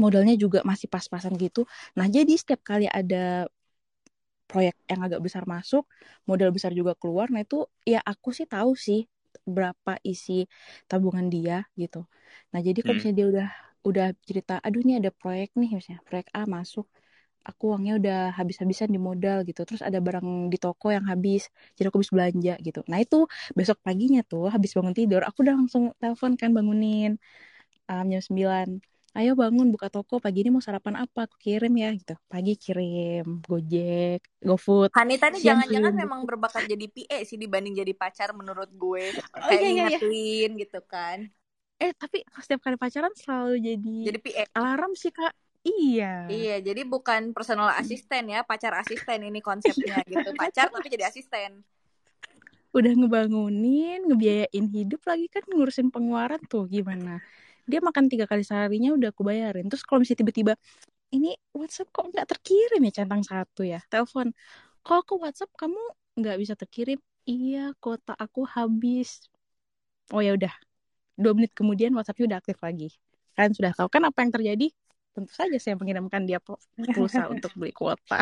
[0.00, 1.68] modalnya juga masih pas-pasan gitu.
[1.98, 3.46] Nah, jadi setiap kali ada
[4.50, 5.84] proyek yang agak besar masuk,
[6.28, 7.32] modal besar juga keluar.
[7.32, 9.00] Nah, itu ya aku sih tahu sih
[9.46, 10.46] berapa isi
[10.90, 11.98] tabungan dia gitu.
[12.52, 12.98] Nah, jadi kalau Hmm.
[12.98, 13.48] misalnya dia udah
[13.88, 16.86] udah cerita, aduh ini ada proyek nih misalnya, proyek A masuk,
[17.48, 19.60] aku uangnya udah habis-habisan di modal gitu.
[19.68, 22.80] Terus ada barang di toko yang habis, jadi aku habis belanja gitu.
[22.90, 23.16] Nah, itu
[23.58, 27.18] besok paginya tuh habis bangun tidur, aku udah langsung telepon kan bangunin
[27.90, 28.68] um, jam 9
[29.12, 31.28] ayo bangun buka toko pagi ini mau sarapan apa?
[31.28, 32.16] Aku kirim ya gitu.
[32.32, 37.92] Pagi kirim Gojek GoFood Hanita nih siang jangan-jangan memang berbakat jadi PA sih dibanding jadi
[37.92, 39.12] pacar menurut gue.
[39.36, 39.98] Oh kayak iya iya iya.
[40.00, 41.18] ngingetin gitu kan.
[41.76, 45.36] Eh tapi setiap kali pacaran selalu jadi jadi PA alarm sih kak.
[45.62, 46.32] Iya.
[46.32, 50.32] Iya jadi bukan personal asisten ya pacar asisten ini konsepnya gitu.
[50.32, 51.60] Pacar tapi jadi asisten.
[52.72, 57.20] Udah ngebangunin ngebiayain hidup lagi kan ngurusin pengeluaran tuh gimana
[57.72, 59.66] dia makan tiga kali seharinya udah aku bayarin.
[59.72, 60.52] Terus kalau misalnya tiba-tiba
[61.16, 62.92] ini WhatsApp kok nggak terkirim ya?
[63.00, 64.36] Centang satu ya telepon.
[64.84, 65.80] Kok aku WhatsApp kamu
[66.20, 67.00] nggak bisa terkirim?
[67.24, 69.24] Iya kota aku habis.
[70.12, 70.52] Oh ya udah.
[71.16, 72.92] Dua menit kemudian WhatsAppnya udah aktif lagi.
[73.32, 74.68] Kalian sudah tahu kan apa yang terjadi?
[75.12, 78.20] Tentu saja saya mengirimkan dia pulsa untuk beli kuota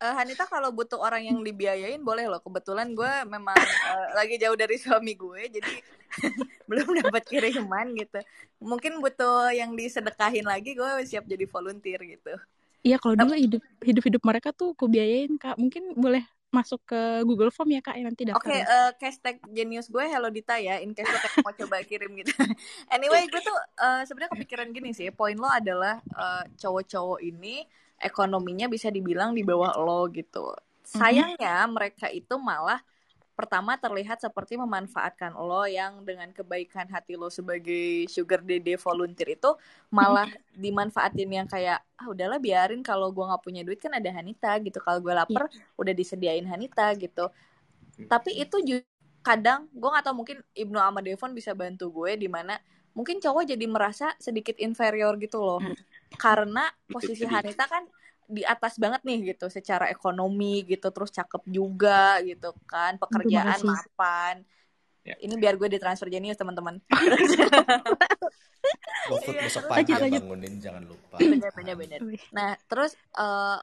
[0.00, 2.40] Eh, Hanita kalau butuh orang yang dibiayain boleh loh.
[2.40, 5.72] Kebetulan gue memang eh, lagi jauh dari suami gue jadi
[6.72, 8.16] belum dapat kiriman gitu.
[8.64, 12.32] Mungkin butuh yang disedekahin lagi gue siap jadi volunteer gitu.
[12.80, 15.60] Iya kalau dulu hidup hidup hidup mereka tuh aku biayain kak.
[15.60, 18.64] Mungkin boleh masuk ke Google Form ya kak ya nanti Oke, daftar ya.
[18.66, 22.34] eh, hashtag genius gue Hello Dita ya, in case lo mau coba kirim gitu.
[22.94, 27.62] anyway, gue tuh eh, sebenarnya kepikiran gini sih, poin lo adalah eh, cowok-cowok ini
[28.00, 30.56] ekonominya bisa dibilang di bawah lo gitu.
[30.82, 32.80] Sayangnya mereka itu malah
[33.36, 39.56] pertama terlihat seperti memanfaatkan lo yang dengan kebaikan hati lo sebagai sugar dede volunteer itu
[39.88, 44.56] malah dimanfaatin yang kayak ah udahlah biarin kalau gue nggak punya duit kan ada Hanita
[44.60, 44.80] gitu.
[44.80, 45.48] Kalau gue lapar
[45.80, 47.32] udah disediain Hanita gitu.
[48.08, 48.84] Tapi itu juga
[49.20, 52.56] kadang gue nggak tahu mungkin Ibnu sama Devon bisa bantu gue di mana
[52.96, 55.60] mungkin cowok jadi merasa sedikit inferior gitu loh
[56.18, 57.26] karena posisi.
[57.26, 57.86] Hanita kan
[58.30, 64.46] di atas banget nih gitu secara ekonomi gitu terus cakep juga gitu kan pekerjaan mapan.
[65.00, 65.16] Ya.
[65.24, 66.78] ini biar gue ditransfer jenius teman-teman.
[69.10, 71.16] Iya, besok pagi ya bangunin jangan lupa.
[71.18, 71.98] bener bener
[72.30, 73.58] nah terus eh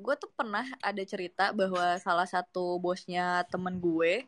[0.00, 4.24] gue tuh pernah ada cerita bahwa salah satu bosnya temen gue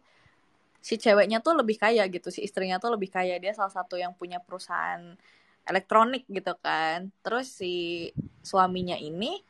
[0.82, 3.38] si ceweknya tuh lebih kaya gitu si istrinya tuh lebih kaya.
[3.38, 5.14] Dia salah satu yang punya perusahaan
[5.68, 7.10] elektronik gitu kan.
[7.24, 7.74] Terus si
[8.42, 9.42] suaminya ini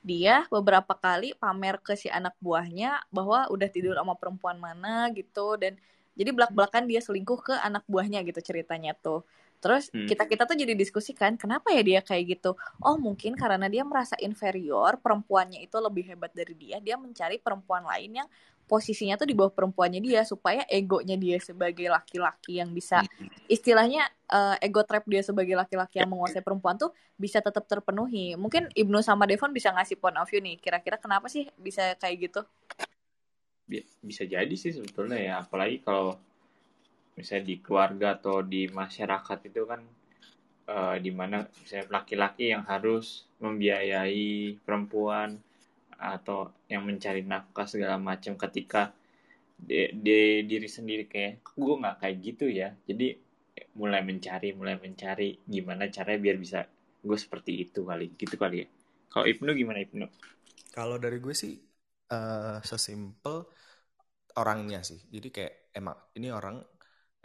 [0.00, 5.60] dia beberapa kali pamer ke si anak buahnya bahwa udah tidur sama perempuan mana gitu.
[5.60, 5.76] Dan
[6.16, 9.24] jadi belak-belakan dia selingkuh ke anak buahnya gitu ceritanya tuh.
[9.60, 10.08] Terus Hmm.
[10.08, 12.56] kita kita tuh jadi diskusikan kenapa ya dia kayak gitu?
[12.80, 17.84] Oh mungkin karena dia merasa inferior perempuannya itu lebih hebat dari dia dia mencari perempuan
[17.84, 18.28] lain yang
[18.70, 23.26] posisinya tuh di bawah perempuannya dia supaya egonya dia sebagai laki-laki yang bisa Hmm.
[23.50, 28.38] istilahnya eh, ego trap dia sebagai laki-laki yang menguasai perempuan tuh bisa tetap terpenuhi.
[28.38, 30.54] Mungkin Ibnu sama Devon bisa ngasih point of view nih.
[30.62, 32.40] Kira-kira kenapa sih bisa kayak gitu?
[33.66, 36.14] Bi- bisa jadi sih sebetulnya ya apalagi kalau
[37.18, 39.80] misalnya di keluarga atau di masyarakat itu kan
[40.70, 45.42] eh, di mana misalnya laki-laki yang harus membiayai perempuan
[46.00, 48.82] atau yang mencari nafkah segala macam ketika
[49.68, 50.18] di, di
[50.50, 53.08] diri sendiri kayak gue nggak kayak gitu ya jadi
[53.80, 56.60] mulai mencari mulai mencari gimana caranya biar bisa
[57.04, 58.68] gue seperti itu kali gitu kali ya
[59.12, 60.06] kalau Ibnu gimana Ibnu
[60.74, 61.54] Kalau dari gue sih
[62.10, 63.36] eh sesimpel
[64.40, 65.00] orangnya sih.
[65.10, 66.56] Jadi kayak emang ini orang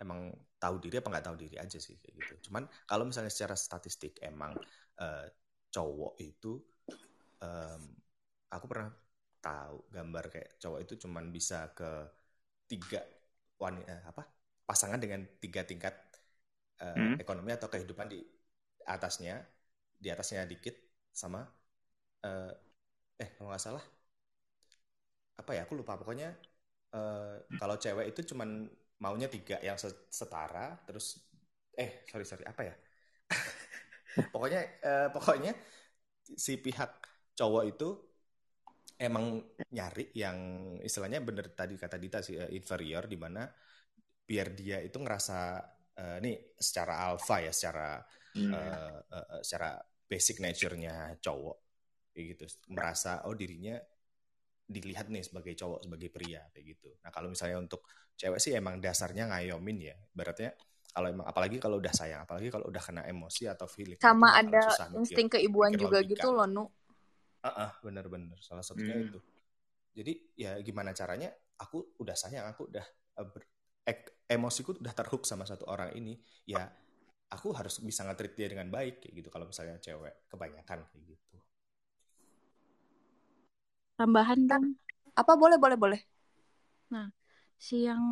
[0.02, 2.34] emang tahu diri apa nggak tahu diri aja sih kayak gitu.
[2.50, 4.58] Cuman kalau misalnya secara statistik emang
[5.00, 5.28] eh,
[5.74, 6.54] cowok itu
[7.44, 7.82] em,
[8.54, 8.92] aku pernah
[9.42, 11.90] tahu gambar kayak cowok itu cuman bisa ke
[12.72, 13.02] tiga
[13.62, 14.24] wanita apa
[14.66, 15.94] pasangan dengan tiga tingkat
[16.82, 17.16] eh, Hmm.
[17.22, 18.20] ekonomi atau kehidupan di
[18.88, 19.42] atasnya
[19.98, 20.76] di atasnya dikit
[21.14, 21.42] sama
[22.26, 22.54] eh,
[23.22, 23.86] eh kalau nggak salah
[25.36, 26.30] apa ya aku lupa pokoknya
[26.96, 28.68] eh, kalau cewek itu cuman
[29.04, 31.20] maunya tiga yang se- setara terus
[31.76, 32.76] eh sorry sorry apa ya
[34.34, 35.52] pokoknya eh, pokoknya
[36.38, 36.92] si pihak
[37.38, 37.88] cowok itu
[39.00, 39.44] emang
[39.76, 40.38] nyari yang
[40.84, 43.44] istilahnya bener tadi kata Dita sih eh, inferior di mana
[44.26, 45.38] biar dia itu ngerasa
[46.00, 48.00] eh, nih secara alpha ya secara
[48.36, 48.52] Hmm.
[48.56, 51.58] eh, eh, eh, secara basic nature-nya cowok
[52.16, 53.76] kayak gitu merasa oh dirinya
[54.66, 57.86] dilihat nih sebagai cowok sebagai pria kayak gitu nah kalau misalnya untuk
[58.18, 60.58] cewek sih emang dasarnya ngayomin ya beratnya
[60.90, 64.34] kalau emang apalagi kalau udah sayang apalagi kalau udah kena emosi atau feeling Sama itu
[64.34, 66.10] bakalan ada susah mikir- insting keibuan mikir juga logika.
[66.12, 66.64] gitu loh, Nu.
[67.46, 69.06] Ah, ah, bener-bener salah satunya Hmm.
[69.06, 69.20] itu
[69.98, 71.30] jadi ya gimana caranya
[71.64, 72.86] aku udah sayang aku udah
[73.34, 73.50] ber-
[73.92, 76.14] ek- emosiku udah terhook sama satu orang ini
[76.54, 76.64] ya
[77.36, 81.38] aku harus bisa nge-treat dia dengan baik kayak gitu kalau misalnya cewek kebanyakan kayak gitu
[84.00, 84.66] Tambahan dong.
[85.20, 86.00] Apa boleh boleh boleh.
[87.66, 88.04] si yang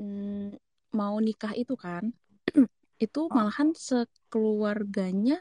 [0.00, 0.56] mm,
[0.98, 2.04] mau nikah itu kan
[3.04, 5.36] itu malahan sekeluarganya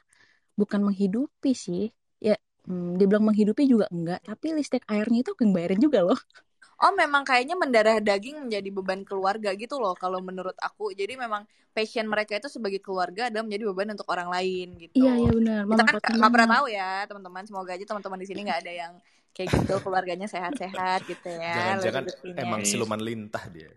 [0.60, 1.84] bukan menghidupi sih
[2.28, 2.36] ya
[2.70, 6.20] mm, dibilang menghidupi juga enggak tapi listrik airnya itu yang bayarin juga loh
[6.84, 10.84] Oh, memang kayaknya mendarah daging menjadi beban keluarga gitu loh kalau menurut aku.
[11.00, 11.44] Jadi memang
[11.76, 14.98] passion mereka itu sebagai keluarga adalah menjadi beban untuk orang lain gitu.
[14.98, 17.44] iya iya benar Kita kan nggak pernah tahu ya teman-teman.
[17.48, 18.94] Semoga aja teman-teman di sini nggak ada yang
[19.36, 21.50] kayak gitu keluarganya sehat-sehat gitu ya.
[21.54, 22.04] jangan-jangan
[22.44, 23.70] emang siluman lintah dia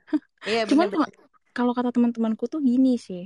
[0.44, 0.90] Iya cuman benar.
[0.94, 1.12] kalau-
[1.56, 3.22] kalau kata teman-temanku tuh gini sih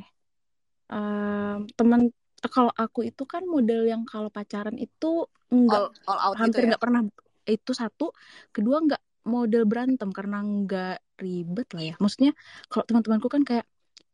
[0.92, 2.00] Em, teman
[2.46, 6.62] kalau aku itu kan model yang kalau pacaran itu enggak All, all out gitu hampir
[6.62, 6.68] ya.
[6.70, 7.02] nggak pernah
[7.48, 8.14] itu satu
[8.54, 11.94] kedua nggak model berantem karena nggak ribet lah ya.
[11.98, 12.32] Maksudnya
[12.70, 13.66] kalau teman-temanku kan kayak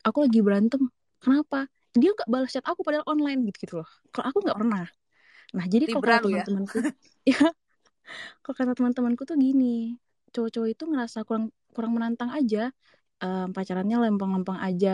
[0.06, 0.82] aku lagi berantem
[1.20, 1.68] kenapa?
[1.94, 3.88] Dia nggak balas chat aku padahal online gitu gitu loh.
[4.10, 4.84] Kalau aku nggak pernah.
[5.54, 6.22] Nah jadi kalau ya.
[6.24, 6.78] teman-temanku
[7.30, 7.38] ya
[8.42, 9.96] kalau kata teman-temanku tuh gini
[10.34, 12.70] cowok-cowok itu ngerasa kurang kurang menantang aja
[13.22, 14.90] Em, pacarannya lempeng-lempeng aja.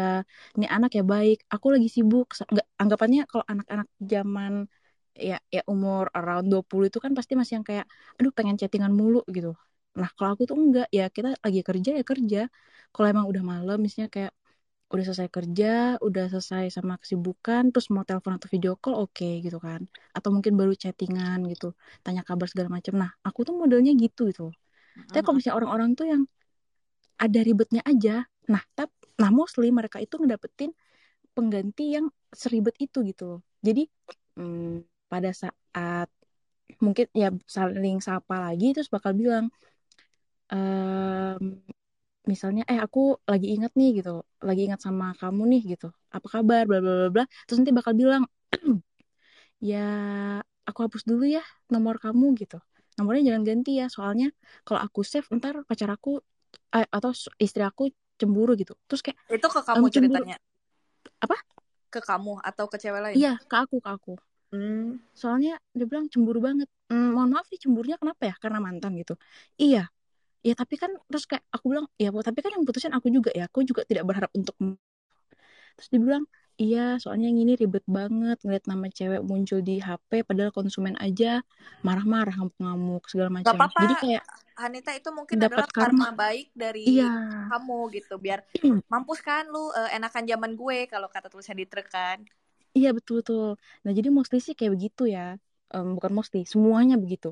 [0.57, 1.37] Ini anak ya baik.
[1.55, 2.27] Aku lagi sibuk.
[2.53, 4.53] Nggak anggapannya kalau anak-anak zaman
[5.29, 7.87] ya ya umur around 20 itu kan pasti masih yang kayak
[8.19, 9.51] aduh pengen chattingan mulu gitu.
[10.01, 10.87] Nah kalau aku tuh enggak.
[10.97, 12.39] Ya kita lagi kerja ya kerja.
[12.93, 14.33] Kalau emang udah malam misalnya kayak
[14.93, 15.67] udah selesai kerja
[16.07, 19.81] udah selesai sama kesibukan terus mau telepon atau video call oke gitu kan.
[20.17, 21.67] Atau mungkin baru chattingan gitu
[22.05, 22.95] tanya kabar segala macam.
[23.03, 24.45] Nah aku tuh modelnya gitu gitu
[25.13, 26.23] tapi kalau misalnya orang-orang tuh yang
[27.25, 28.25] ada ribetnya aja.
[28.53, 28.91] Nah tap
[29.21, 30.73] nah mostly mereka itu ngedapetin
[31.37, 33.41] pengganti yang seribet itu gitu loh.
[33.67, 33.83] Jadi
[34.39, 36.09] hmm, pada saat
[36.85, 39.47] mungkin ya saling sapa lagi terus bakal bilang
[40.53, 41.43] ehm,
[42.31, 43.01] misalnya eh aku
[43.31, 44.11] lagi ingat nih gitu
[44.49, 45.87] lagi ingat sama kamu nih gitu.
[46.17, 46.63] Apa kabar?
[46.71, 47.25] Bla bla bla bla.
[47.47, 48.23] Terus nanti bakal bilang
[49.71, 49.77] ya
[50.69, 51.43] aku hapus dulu ya
[51.75, 52.57] nomor kamu gitu.
[52.99, 54.27] Nomornya jangan ganti ya soalnya
[54.67, 56.11] kalau aku save ntar pacar aku
[56.75, 57.91] eh, atau istri aku
[58.21, 58.77] cemburu gitu.
[58.87, 59.93] Terus kayak Itu ke kamu cemburu.
[60.23, 60.37] ceritanya.
[61.21, 61.37] apa?
[61.91, 63.15] Ke kamu atau ke cewek lain?
[63.17, 64.15] iya ke aku ke aku.
[64.51, 64.99] Hmm.
[65.15, 66.67] soalnya dia bilang cemburu banget.
[66.91, 68.35] "Mm, mohon maaf nih cemburunya kenapa ya?
[68.43, 69.15] Karena mantan gitu.
[69.55, 69.87] Iya.
[70.43, 73.47] Ya tapi kan terus kayak aku bilang ya tapi kan yang putusin aku juga ya.
[73.47, 74.59] Aku juga tidak berharap untuk
[75.79, 76.25] terus dia bilang
[76.61, 81.41] iya soalnya yang ini ribet banget ngeliat nama cewek muncul di HP padahal konsumen aja
[81.81, 83.57] marah-marah ngamuk-ngamuk segala macam.
[83.57, 84.23] apa-apa, jadi kayak
[84.61, 86.21] Hanita itu mungkin dapat adalah karma karma.
[86.21, 87.09] baik dari iya.
[87.49, 88.21] kamu gitu.
[88.21, 88.45] Biar
[88.93, 92.21] mampus kan lu eh, enakan zaman gue kalau kata tulisan di truk kan.
[92.79, 93.49] iya betul betul
[93.85, 95.37] nah jadi mostly sih kayak begitu ya.
[95.71, 97.29] Em, bukan mostly semuanya begitu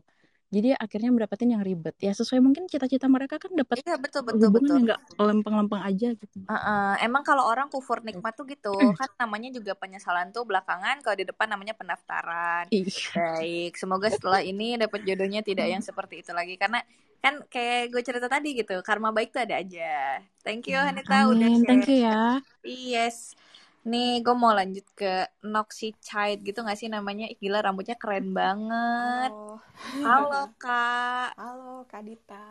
[0.49, 4.49] jadi akhirnya mendapatkan yang ribet ya sesuai mungkin cita-cita mereka kan dapat Iya betul betul
[4.49, 4.73] betul.
[4.73, 9.53] yang nggak lempeng-lempeng aja gitu Heeh, emang kalau orang kufur nikmat tuh gitu kan namanya
[9.53, 12.73] juga penyesalan tuh belakangan kalau di depan namanya pendaftaran.
[12.73, 12.89] Ih.
[13.13, 16.81] Baik, semoga setelah ini dapat jodohnya tidak yang seperti itu lagi karena
[17.21, 20.23] kan kayak gue cerita tadi gitu, karma baik tuh ada aja.
[20.41, 22.41] Thank you Hanita udah amin thank you share.
[22.41, 23.37] ya Yes.
[23.89, 25.13] Nih, gue mau lanjut ke
[25.55, 27.25] Noxy Child gitu gak sih namanya?
[27.33, 29.33] Ih, gila rambutnya keren banget.
[29.33, 29.61] Halo.
[30.05, 31.29] Halo Kak.
[31.41, 32.45] Halo Kak Dita.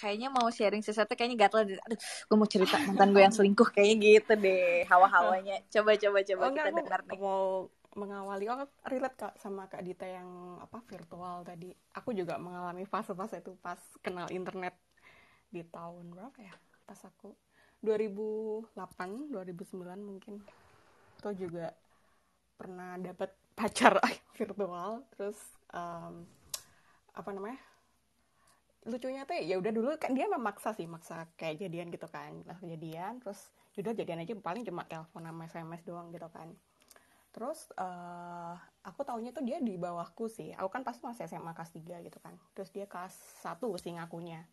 [0.00, 1.60] Kayaknya mau sharing sesuatu kayaknya gatel.
[1.86, 4.88] Aduh, gue mau cerita mantan gue yang selingkuh kayaknya gitu deh.
[4.90, 5.54] Hawa-hawanya.
[5.74, 7.18] Coba coba coba Oh kita enggak, dengar nih.
[7.20, 7.42] mau
[8.00, 8.44] mengawali.
[8.48, 11.70] Oh, relate Kak sama Kak Dita yang apa virtual tadi.
[11.94, 14.74] Aku juga mengalami fase-fase itu pas kenal internet
[15.52, 16.54] di tahun berapa ya?
[16.86, 17.34] Pas aku
[17.80, 18.76] 2008,
[19.32, 20.40] 2009 mungkin.
[21.16, 21.72] Itu juga
[22.60, 23.96] pernah dapat pacar
[24.36, 25.04] virtual.
[25.16, 25.38] Terus
[25.72, 26.24] em,
[27.16, 27.60] apa namanya?
[28.80, 32.32] lucunya tuh ya udah dulu kan dia memaksa sih maksa kayak jadian gitu kan.
[32.48, 36.48] Langsung jadian terus udah jadian aja paling cuma telepon sama sms doang gitu kan.
[37.28, 40.56] Terus eh aku taunya tuh dia di bawahku sih.
[40.56, 42.32] Aku kan pas masih SMA kelas 3 gitu kan.
[42.56, 43.12] Terus dia kelas
[43.44, 44.48] 1 sih ngakunya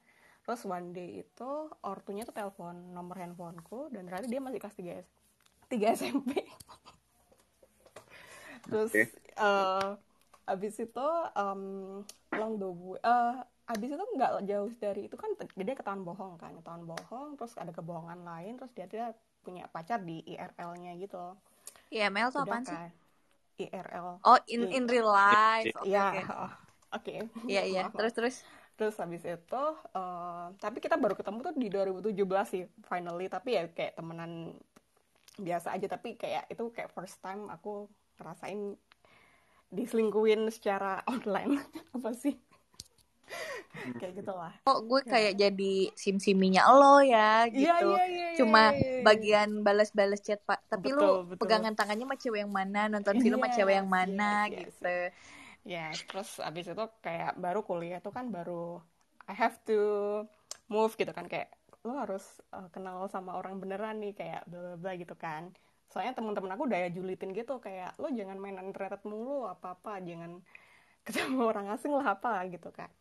[0.47, 1.51] terus one day itu
[1.83, 4.95] ortunya tuh telepon nomor handphoneku dan ternyata dia masih kelas 3
[5.67, 6.31] 3 SMP
[8.71, 8.93] terus
[9.37, 9.89] eh
[10.47, 11.61] abis itu em,
[12.39, 13.35] long the way eh
[13.67, 15.29] abis itu nggak jauh dari itu kan
[15.59, 19.05] dia ketahuan bohong kan ketahuan bohong terus ada kebohongan lain terus dia dia
[19.43, 21.35] punya pacar di IRL-nya gitu
[21.91, 22.79] IML tuh udah apaan sih?
[22.79, 22.89] kan
[23.59, 25.71] IRL Oh, in in real life.
[25.75, 26.19] Oke, Iya, oke.
[26.95, 27.15] oke.
[27.51, 27.83] Iya, iya.
[27.95, 28.35] Terus terus.
[28.77, 33.25] Terus habis itu, eh, tapi kita baru ketemu tuh di 2017 sih, finally.
[33.25, 34.53] Tapi ya kayak temenan
[35.35, 35.87] biasa aja.
[35.89, 38.77] Tapi kayak itu kayak first time aku ngerasain
[39.69, 41.57] diselingkuhin secara online.
[41.91, 42.37] Apa sih?
[43.99, 44.55] kayak gitu lah.
[44.63, 45.09] Kok gue Ya.
[45.13, 47.89] kayak jadi sim-siminya lo ya Iya, gitu.
[47.93, 49.03] iya, iya, iya, Cuma iya, iya.
[49.03, 50.63] bagian balas-balas chat Pak.
[50.65, 51.39] Tapi Betul, lu betul.
[51.45, 54.59] pegangan tangannya sama cewek yang mana, nonton film sama cewek yang mana yes, yes.
[54.71, 54.95] gitu.
[55.67, 58.79] Ya, terus abis itu kayak baru kuliah tuh kan baru
[59.27, 59.79] I have to
[60.71, 61.51] move gitu kan kayak
[61.83, 62.23] lo harus
[62.55, 65.51] uh, kenal sama orang beneran nih kayak bla bla bla gitu kan.
[65.91, 70.39] Soalnya teman-teman aku udah julitin gitu kayak lo jangan main internet mulu apa-apa, jangan
[71.07, 72.91] ketemu orang asing lah apa gitu kan.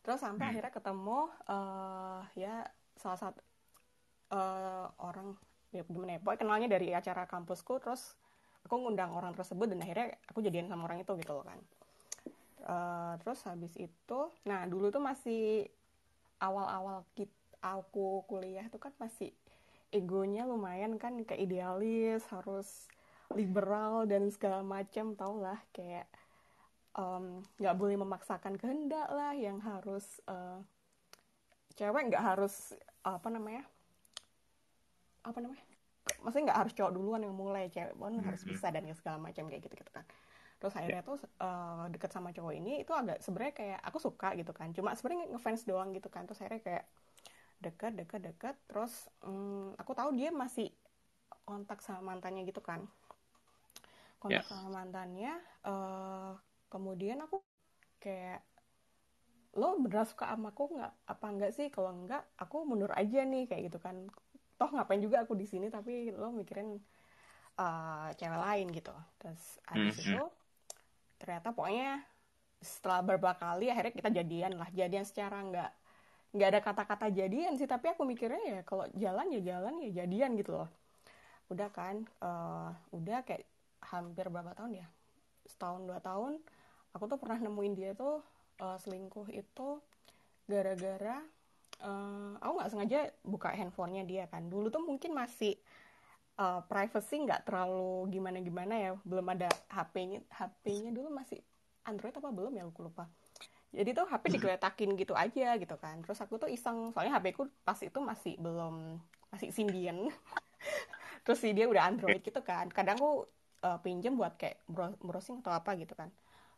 [0.00, 2.64] Terus sampai akhirnya ketemu eh ya
[2.96, 3.40] salah satu
[4.32, 5.36] eh, orang
[5.68, 8.16] ya gimana ya, pokoknya kenalnya dari acara kampusku terus
[8.68, 11.58] aku ngundang orang tersebut dan akhirnya aku jadian sama orang itu gitu loh kan.
[12.68, 15.64] Eh, terus habis itu nah dulu tuh masih
[16.36, 17.00] awal-awal
[17.64, 19.32] aku kuliah tuh kan masih
[19.88, 22.84] egonya lumayan kan kayak idealis harus
[23.32, 26.04] liberal dan segala macam tau lah kayak
[27.62, 30.58] nggak boleh memaksakan kehendak lah yang harus eh,
[31.78, 32.74] cewek nggak harus
[33.06, 33.62] apa namanya
[35.22, 35.67] apa namanya
[36.22, 39.62] maksudnya nggak harus cowok duluan yang mulai cewek pun harus bisa dan segala macam kayak
[39.66, 40.04] gitu gitu kan.
[40.60, 44.52] Terus akhirnya tuh eh, deket sama cowok ini itu agak sebenarnya kayak aku suka gitu
[44.56, 44.68] kan.
[44.76, 46.24] Cuma sebenarnya ngefans doang gitu kan.
[46.28, 46.84] Terus akhirnya kayak
[47.64, 48.56] deket deket deket.
[48.70, 48.92] Terus
[49.26, 50.70] mm, aku tahu dia masih
[51.48, 52.86] kontak sama mantannya gitu kan.
[54.22, 54.48] Kontak Ya.
[54.50, 55.32] sama mantannya
[55.70, 56.32] eh
[56.72, 57.36] kemudian aku
[58.02, 58.42] kayak
[59.60, 60.92] lo beneran suka sama aku nggak?
[61.12, 61.66] Apa enggak sih?
[61.74, 63.96] Kalau enggak aku mundur aja nih kayak gitu kan
[64.58, 66.76] toh ngapain juga aku di sini tapi lo mikirin
[67.58, 68.94] eh, cewek lain gitu.
[69.18, 70.14] Terus habis Mhm.
[70.14, 70.22] itu
[71.18, 72.02] ternyata pokoknya
[72.62, 75.70] setelah beberapa kali akhirnya kita jadian lah jadian secara nggak
[76.34, 80.34] nggak ada kata-kata jadian sih tapi aku mikirnya ya kalau jalan ya jalan ya jadian
[80.38, 80.68] gitu loh.
[81.50, 83.46] Udah kan eh, udah kayak
[83.90, 84.86] hampir berapa tahun ya?
[85.48, 86.38] Setahun dua tahun
[86.94, 88.20] aku tuh pernah nemuin dia tuh
[88.62, 89.68] eh, selingkuh itu
[90.50, 91.22] gara-gara
[91.82, 94.46] eh, aku nggak sengaja buka handphonenya dia kan.
[94.46, 95.54] Dulu tuh mungkin masih
[96.38, 98.90] eh, privacy nggak terlalu gimana-gimana ya.
[99.06, 101.38] Belum ada HP-nya HP-nya dulu masih
[101.86, 102.64] Android apa belum ya?
[102.68, 103.06] Aku lupa.
[103.68, 106.00] Jadi tuh HP digeletakin gitu aja gitu kan.
[106.04, 106.90] Terus aku tuh iseng.
[106.94, 108.96] Soalnya HP ku pas itu masih belum
[109.32, 110.08] masih Symbian.
[111.24, 112.72] Terus si dia udah Android gitu kan.
[112.72, 113.28] Kadang aku
[113.64, 116.08] uh, pinjem buat kayak bro- browsing atau apa gitu kan.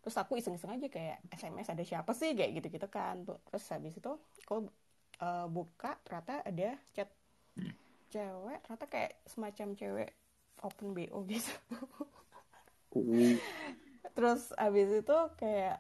[0.00, 2.32] Terus aku iseng-iseng aja kayak SMS ada siapa sih?
[2.38, 3.26] Kayak gitu-gitu kan.
[3.26, 4.10] Terus habis itu
[4.46, 4.70] aku
[5.26, 7.08] eh, buka ternyata ada chat
[8.12, 10.10] cewek ternyata kayak semacam cewek
[10.66, 11.52] open BO gitu.
[14.16, 15.76] Terus habis itu kayak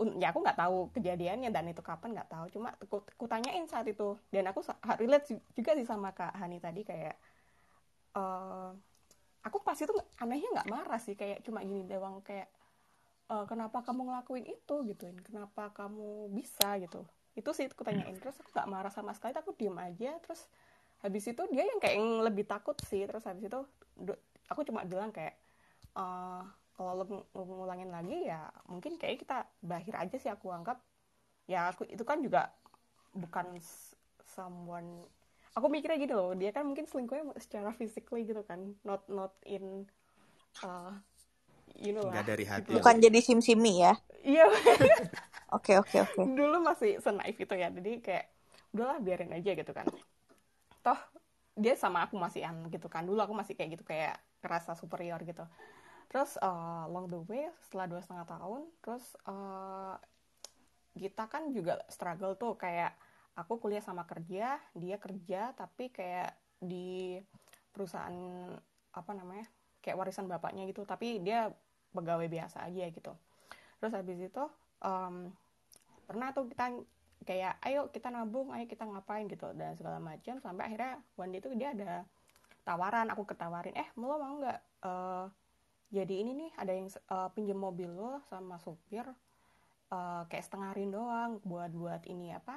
[0.00, 2.44] un- ya aku nggak tahu kejadiannya dan itu kapan nggak tahu.
[2.54, 4.16] Cuma aku, aku tanyain saat itu.
[4.32, 4.60] Dan aku
[4.98, 7.14] relate ju- juga sih sama kak Hani tadi kayak
[8.16, 8.68] eh,
[9.46, 9.92] aku pas itu
[10.22, 11.14] anehnya nggak marah sih.
[11.20, 12.48] Kayak cuma gini doang kayak
[13.32, 17.00] "Eh, kenapa kamu ngelakuin itu gituin kenapa kamu bisa gitu
[17.38, 18.18] itu sih aku tanyain.
[18.18, 20.18] Terus aku nggak marah sama sekali aku diem aja.
[20.18, 20.44] Terus
[20.98, 23.06] habis itu dia yang kayak yang lebih takut sih.
[23.06, 23.60] Terus habis itu
[24.50, 25.38] aku cuma bilang kayak
[25.94, 26.42] "Eh,
[26.74, 30.78] kalau lo ng- ngulangin lagi ya mungkin kayak kita berakhir aja sih aku anggap.
[31.46, 32.50] Ya aku itu kan juga
[33.14, 33.56] bukan
[34.28, 35.08] someone
[35.56, 39.88] aku mikirnya gitu loh dia kan mungkin selingkuhnya secara physically gitu kan not not in
[40.62, 40.94] uh,
[41.78, 42.62] you know Nggak lah dari hati.
[42.68, 42.76] gitu.
[42.78, 43.94] Bukan jadi sim-simi ya.
[44.26, 44.46] iya
[45.56, 46.22] Oke, oke, oke.
[46.36, 48.24] dulu masih senaif itu ya jadi kayak
[48.76, 49.88] udahlah biarin aja gitu kan
[50.84, 51.00] toh
[51.56, 55.16] dia sama aku masih an gitu kan dulu aku masih kayak gitu kayak kerasa superior
[55.24, 55.48] gitu
[56.12, 59.96] terus uh, along the way setelah dua setengah tahun terus uh,
[60.92, 62.92] kita kan juga struggle tuh kayak
[63.32, 67.16] aku kuliah sama kerja dia kerja tapi kayak di
[67.72, 68.14] perusahaan
[68.92, 69.48] apa namanya
[69.80, 71.48] kayak warisan bapaknya gitu tapi dia
[71.92, 73.12] pegawai biasa aja gitu.
[73.78, 74.44] Terus habis itu
[74.82, 75.30] um,
[76.08, 76.72] pernah tuh kita
[77.28, 81.40] kayak ayo kita nabung ayo kita ngapain gitu dan segala macam sampai akhirnya one day
[81.44, 82.08] itu dia ada
[82.64, 84.58] tawaran aku ketawarin eh lo mau nggak
[84.88, 85.26] eh,
[85.92, 89.04] jadi ini nih ada yang eh, pinjem mobil lo sama supir
[89.92, 92.56] eh, kayak setengah hari doang buat buat ini apa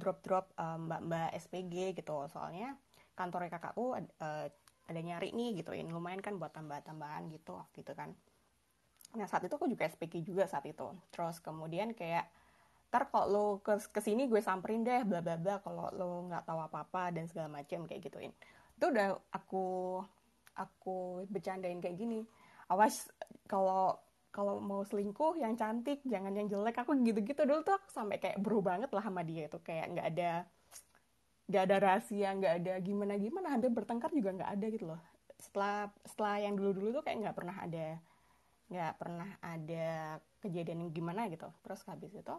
[0.00, 2.24] drop drop mbak mbak SPG gitu.
[2.32, 2.72] Soalnya
[3.12, 4.48] kantornya kakakku eh,
[4.92, 8.12] ada nyari nih gituin lumayan kan buat tambah tambahan gitu waktu itu kan
[9.12, 10.88] Nah saat itu aku juga SPG juga saat itu.
[11.12, 12.28] Terus kemudian kayak
[12.92, 16.44] ntar kalau lo ke ke sini gue samperin deh bla bla bla kalau lo nggak
[16.44, 18.32] tahu apa apa dan segala macam kayak gituin.
[18.76, 19.64] Itu udah aku
[20.56, 22.24] aku bercandain kayak gini.
[22.68, 23.08] Awas
[23.48, 23.96] kalau
[24.32, 28.40] kalau mau selingkuh yang cantik jangan yang jelek aku gitu-gitu dulu tuh aku sampai kayak
[28.40, 30.32] bro banget lah sama dia itu kayak nggak ada
[31.52, 35.00] nggak ada rahasia nggak ada gimana gimana hampir bertengkar juga nggak ada gitu loh.
[35.36, 37.86] Setelah setelah yang dulu dulu tuh kayak nggak pernah ada
[38.72, 39.88] nggak pernah ada
[40.40, 41.48] kejadian yang gimana gitu.
[41.60, 42.34] Terus habis itu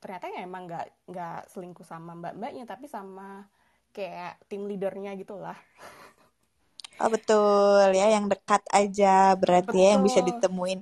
[0.00, 3.48] ternyata ya emang nggak nggak selingkuh sama mbak mbaknya tapi sama
[3.96, 5.56] kayak tim leadernya gitulah
[7.02, 10.28] Oh betul ya, yang dekat aja berarti ya yang bisa betul.
[10.28, 10.80] ditemuin.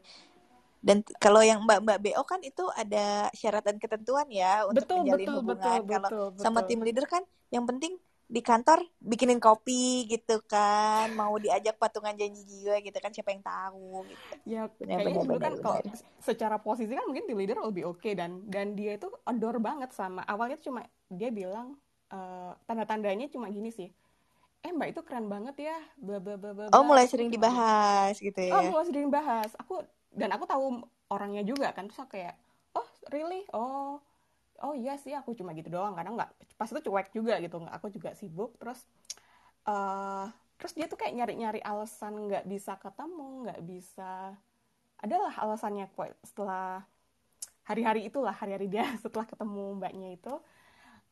[0.84, 5.30] Dan kalau yang mbak-mbak BO kan itu ada syarat dan ketentuan ya untuk betul menjalin
[5.30, 5.80] betul betul hubungan.
[5.88, 7.96] Kalau betul sama betul tim leader kan yang penting
[8.28, 13.44] di kantor bikinin kopi gitu kan, mau diajak patungan janji jiwa gitu kan, siapa yang
[13.44, 14.24] tahu gitu.
[14.44, 15.80] ya Benar kayaknya dulu kan kalau
[16.20, 20.20] secara posisi kan mungkin tim leader lebih oke dan dan dia itu adore banget sama
[20.28, 21.76] awalnya tuh cuma dia bilang
[22.12, 23.88] eh, tanda-tandanya cuma gini sih
[24.64, 28.14] eh mbak itu keren banget ya bla bla bla bla Oh mulai sering gitu dibahas
[28.18, 28.70] gitu oh ya.
[28.70, 29.84] mulai sering bahas aku
[30.14, 30.64] dan aku tahu
[31.12, 32.34] orangnya juga kan terus aku kayak
[32.78, 33.44] oh really?
[33.54, 33.98] Oh
[34.62, 35.94] oh iya sih aku cuma gitu doang.
[35.98, 38.86] Kadang nggak pas itu cuek juga gitu aku juga sibuk terus
[39.66, 40.26] eh
[40.58, 44.32] terus dia tuh kayak nyari-nyari alasan nggak bisa ketemu nggak bisa
[45.02, 46.86] adalah alasannya kok setelah
[47.68, 50.34] hari-hari itulah hari-hari dia setelah ketemu mbaknya itu.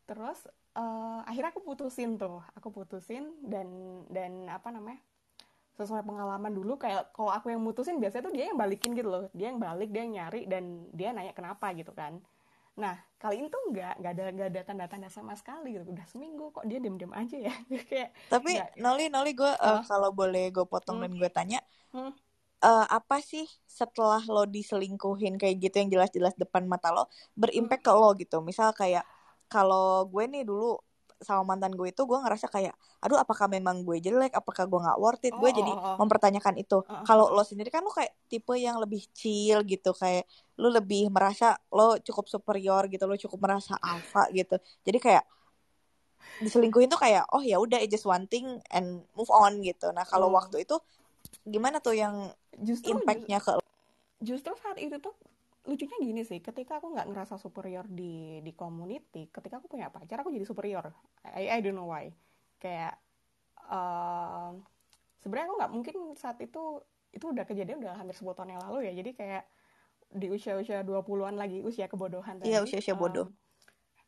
[0.07, 0.39] Terus
[0.77, 3.69] eh, akhirnya aku putusin tuh aku putusin dan
[4.09, 5.01] dan apa namanya
[5.73, 9.25] sesuai pengalaman dulu kayak kalau aku yang mutusin biasanya tuh dia yang balikin gitu loh.
[9.33, 12.21] Dia yang balik dia yang nyari dan dia nanya kenapa gitu kan.
[12.77, 15.89] Nah kali ini tuh nggak nggak ada nggak ada tanda-tanda sama sekali gitu.
[15.89, 17.55] Udah seminggu kok dia diem-diem aja ya.
[17.89, 21.61] Kayak Tapi nggak Noli, Noli gue apa kalau boleh gue potong hmm, dan gue tanya,
[21.97, 22.13] hmm.
[22.65, 27.37] eh, apa sih setelah lo diselingkuhin kayak gitu yang jelas-jelas depan mata lo hmm.
[27.37, 28.45] berimpact ke lo gitu?
[28.45, 29.05] Misal kayak
[29.49, 30.81] kalau gue nih dulu
[31.23, 34.35] sama mantan gue itu gue ngerasa kayak aduh apakah memang gue jelek?
[34.35, 35.35] Apakah gue nggak worth it?
[35.35, 35.97] Oh gue oh jadi oh oh.
[35.99, 36.79] mempertanyakan itu.
[36.83, 40.29] Oh kalau oh lo sendiri kan lo kayak tipe yang lebih chill gitu kayak
[40.61, 44.59] lo lebih merasa lo cukup superior gitu lo cukup merasa alpha gitu.
[44.85, 45.25] Jadi kayak
[46.43, 49.91] diselingkuhin tuh kayak oh ya udah just one thing and move on gitu.
[49.91, 50.37] Nah kalau oh.
[50.37, 50.79] waktu itu
[51.47, 53.63] gimana tuh yang justru impactnya ke lo?
[54.23, 55.13] justru saat itu tuh
[55.63, 60.19] lucunya gini sih ketika aku nggak ngerasa superior di di community ketika aku punya pacar
[60.23, 60.91] aku jadi superior.
[61.23, 62.11] I, I don't know why.
[62.59, 62.99] Kayak
[63.71, 64.51] eh,
[65.23, 66.83] sebenarnya aku nggak mungkin saat itu
[67.15, 68.93] itu udah kejadian udah hampir 10 tahun yang lalu ya.
[68.99, 69.45] Jadi kayak
[70.13, 73.31] di usia-usia 20-an lagi usia kebodohan iya tadi usia-usia bodoh.
[73.31, 73.33] em,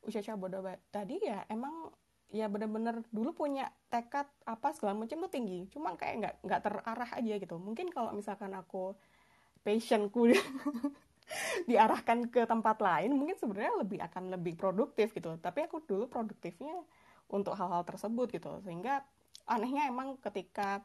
[0.04, 0.60] usia-usia bodoh
[0.92, 1.88] tadi ya emang
[2.34, 5.70] ya bener-bener dulu punya tekad apa segala macam tuh tinggi.
[5.70, 7.56] Cuma kayak nggak nggak terarah aja gitu.
[7.62, 8.98] Mungkin kalau misalkan aku
[9.62, 10.34] passionku
[11.70, 15.36] diarahkan ke tempat lain mungkin sebenarnya lebih akan lebih produktif gitu.
[15.40, 16.74] Tapi aku dulu produktifnya
[17.32, 18.60] untuk hal-hal tersebut gitu.
[18.62, 19.02] Sehingga
[19.48, 20.84] anehnya emang ketika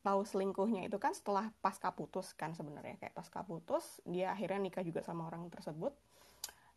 [0.00, 2.98] tahu selingkuhnya itu kan setelah pasca putus kan sebenarnya.
[2.98, 5.94] Kayak pasca putus dia akhirnya nikah juga sama orang tersebut.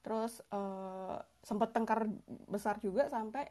[0.03, 2.07] Terus uh, sempat tengkar
[2.51, 3.47] besar juga sampai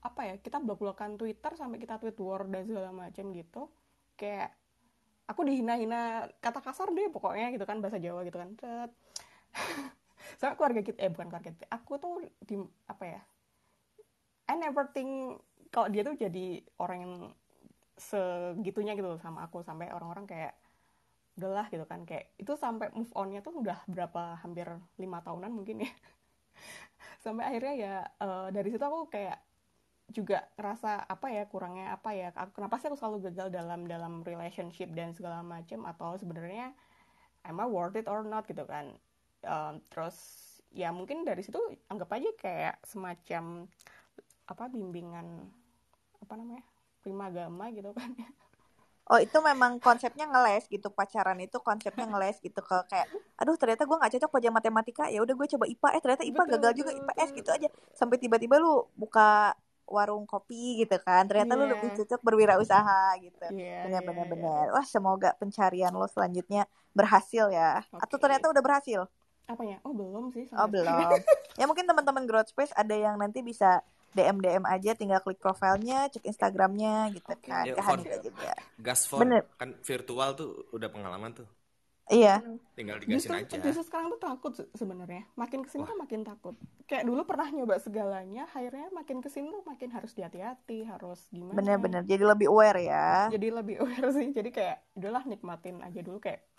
[0.00, 3.68] apa ya kita blok-blokan Twitter sampai kita tweet war dan segala macam gitu.
[4.16, 4.56] Kayak
[5.30, 8.50] aku dihina-hina kata kasar deh pokoknya gitu kan bahasa Jawa gitu kan.
[10.42, 12.58] Sama keluarga kita eh bukan keluarga kita aku tuh di
[12.90, 13.20] apa ya
[14.50, 15.38] I never think
[15.70, 17.14] kalau dia tuh jadi orang yang
[17.94, 20.54] segitunya gitu sama aku sampai orang-orang kayak
[21.38, 22.02] udahlah gitu kan.
[22.02, 24.66] Kayak itu sampai move onnya tuh udah berapa hampir
[24.98, 25.90] lima tahunan mungkin ya.
[27.24, 29.36] Sampai akhirnya ya uh, dari situ aku kayak
[30.10, 34.26] juga ngerasa apa ya kurangnya apa ya aku, kenapa sih aku selalu gagal dalam dalam
[34.26, 36.74] relationship dan segala macam atau sebenarnya
[37.46, 38.98] am I worth it or not gitu kan.
[39.46, 40.16] Um, terus
[40.70, 41.58] ya mungkin dari situ
[41.88, 43.66] anggap aja kayak semacam
[44.50, 45.46] apa bimbingan
[46.20, 46.62] apa namanya
[47.00, 48.12] prima gama gitu kan.
[49.10, 53.82] Oh itu memang konsepnya ngeles gitu pacaran itu konsepnya ngeles gitu ke kayak aduh ternyata
[53.82, 56.72] gue nggak cocok pelajaran matematika ya udah gue coba IPA eh ternyata IPA betul, gagal
[56.78, 57.38] juga IPS betul.
[57.42, 57.68] gitu aja.
[57.90, 59.58] Sampai tiba-tiba lu buka
[59.90, 61.60] warung kopi gitu kan ternyata yeah.
[61.60, 61.96] lu lebih iya.
[62.00, 64.74] cocok berwirausaha gitu yeah, benar benar yeah, benar yeah.
[64.78, 66.64] wah semoga pencarian lo selanjutnya
[66.94, 68.06] berhasil ya okay.
[68.06, 69.00] atau ternyata udah berhasil
[69.50, 71.18] apanya oh belum sih oh belum
[71.60, 76.10] ya mungkin teman-teman growth space ada yang nanti bisa DM DM aja tinggal klik profilnya
[76.10, 77.50] cek Instagramnya gitu okay.
[77.50, 79.46] kan ya, ke juga Gasfor Bener.
[79.54, 81.46] kan virtual tuh udah pengalaman tuh
[82.10, 82.42] Iya.
[82.74, 83.56] Tinggal digasin justru, aja.
[83.62, 85.22] Justru sekarang tuh takut sebenarnya.
[85.38, 86.58] Makin ke sini tuh makin takut.
[86.90, 91.54] Kayak dulu pernah nyoba segalanya, akhirnya makin ke sini tuh makin harus hati-hati, harus gimana.
[91.54, 92.02] Bener-bener.
[92.02, 93.30] Jadi lebih aware ya.
[93.30, 94.26] Jadi lebih aware sih.
[94.34, 96.50] Jadi kayak udahlah nikmatin aja dulu kayak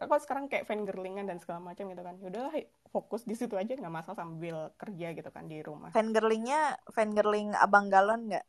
[0.00, 2.56] aku sekarang kayak fangirlingan dan segala macam gitu kan udahlah
[2.88, 7.92] fokus di situ aja nggak masalah sambil kerja gitu kan di rumah fangirlingnya fangirling abang
[7.92, 8.44] galon nggak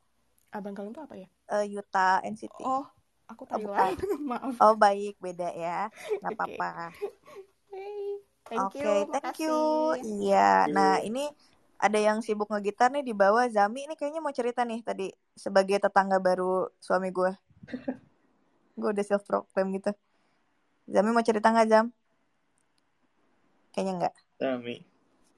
[0.55, 2.88] abang galon tuh apa ya uh, Yuta NCT oh
[3.32, 3.95] aku tahu oh,
[4.32, 5.88] maaf oh baik beda ya
[6.19, 6.91] nggak apa-apa
[8.51, 9.95] Oke, okay, thank you.
[10.03, 11.23] Iya, nah ini
[11.79, 13.47] ada yang sibuk ngegitar nih di bawah.
[13.47, 15.07] Zami ini kayaknya mau cerita nih tadi
[15.39, 17.32] sebagai tetangga baru suami gue.
[18.79, 19.95] gue udah self proclaim gitu.
[20.91, 21.86] Zami mau cerita nggak Zam?
[23.71, 24.15] Kayaknya nggak.
[24.36, 24.75] Zami.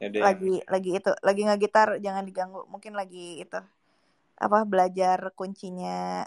[0.02, 0.22] Yaudah.
[0.26, 2.66] Lagi lagi itu, lagi nggak gitar, jangan diganggu.
[2.66, 3.62] Mungkin lagi itu
[4.34, 6.26] apa belajar kuncinya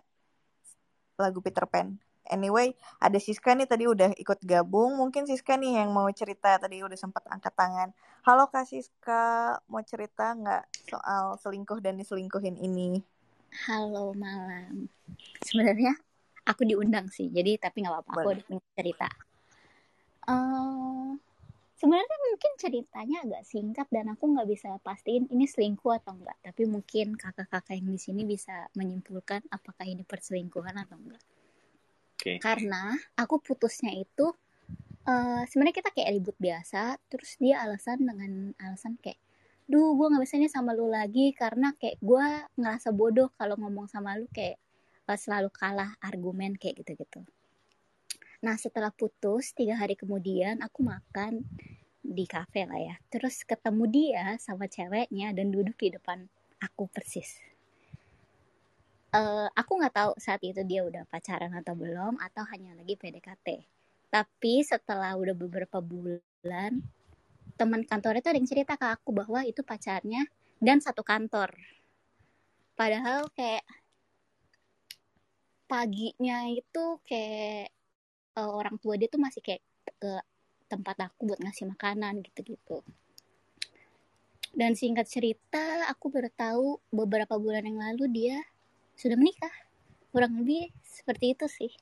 [1.17, 1.97] lagu Peter Pan.
[2.27, 4.99] Anyway, ada Siska nih tadi udah ikut gabung.
[4.99, 7.95] Mungkin Siska nih yang mau cerita tadi udah sempat angkat tangan.
[8.27, 12.99] Halo Kak Siska, mau cerita nggak soal selingkuh dan diselingkuhin ini?
[13.71, 14.91] Halo malam.
[15.47, 15.95] Sebenarnya
[16.47, 19.09] aku diundang sih jadi tapi nggak apa-apa aku punya cerita
[20.31, 20.86] uh,
[21.77, 26.65] sebenarnya mungkin ceritanya agak singkat dan aku nggak bisa pastiin ini selingkuh atau enggak tapi
[26.65, 31.25] mungkin kakak-kakak yang di sini bisa menyimpulkan apakah ini perselingkuhan atau enggak
[32.17, 32.37] okay.
[32.41, 34.33] karena aku putusnya itu
[35.05, 39.21] uh, sebenarnya kita kayak ribut biasa terus dia alasan dengan alasan kayak
[39.67, 43.91] duh gue nggak bisa nih sama lu lagi karena kayak gue ngerasa bodoh kalau ngomong
[43.91, 44.63] sama lu kayak
[45.15, 47.23] selalu kalah argumen kayak gitu-gitu.
[48.45, 51.45] Nah setelah putus tiga hari kemudian aku makan
[52.07, 52.97] di kafe lah ya.
[53.11, 56.25] Terus ketemu dia sama ceweknya dan duduk di depan
[56.63, 57.41] aku persis.
[59.17, 63.65] Uh, aku nggak tahu saat itu dia udah pacaran atau belum atau hanya lagi PDKT.
[64.13, 66.85] Tapi setelah udah beberapa bulan,
[67.57, 70.29] teman kantor itu ada yang cerita ke aku bahwa itu pacarnya
[70.61, 71.57] dan satu kantor.
[72.77, 73.65] Padahal kayak
[75.67, 77.76] paginya itu kayak
[78.37, 79.65] uh, orang tua dia tuh masih kayak
[79.97, 80.13] ke
[80.67, 82.85] tempat aku buat ngasih makanan gitu-gitu.
[84.57, 88.37] Dan singkat cerita, aku baru tahu beberapa bulan yang lalu dia
[88.97, 89.53] sudah menikah.
[90.13, 91.73] Kurang lebih seperti itu sih.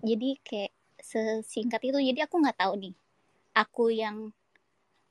[0.00, 1.98] Jadi kayak sesingkat itu.
[1.98, 2.94] Jadi aku nggak tahu nih.
[3.58, 4.30] Aku yang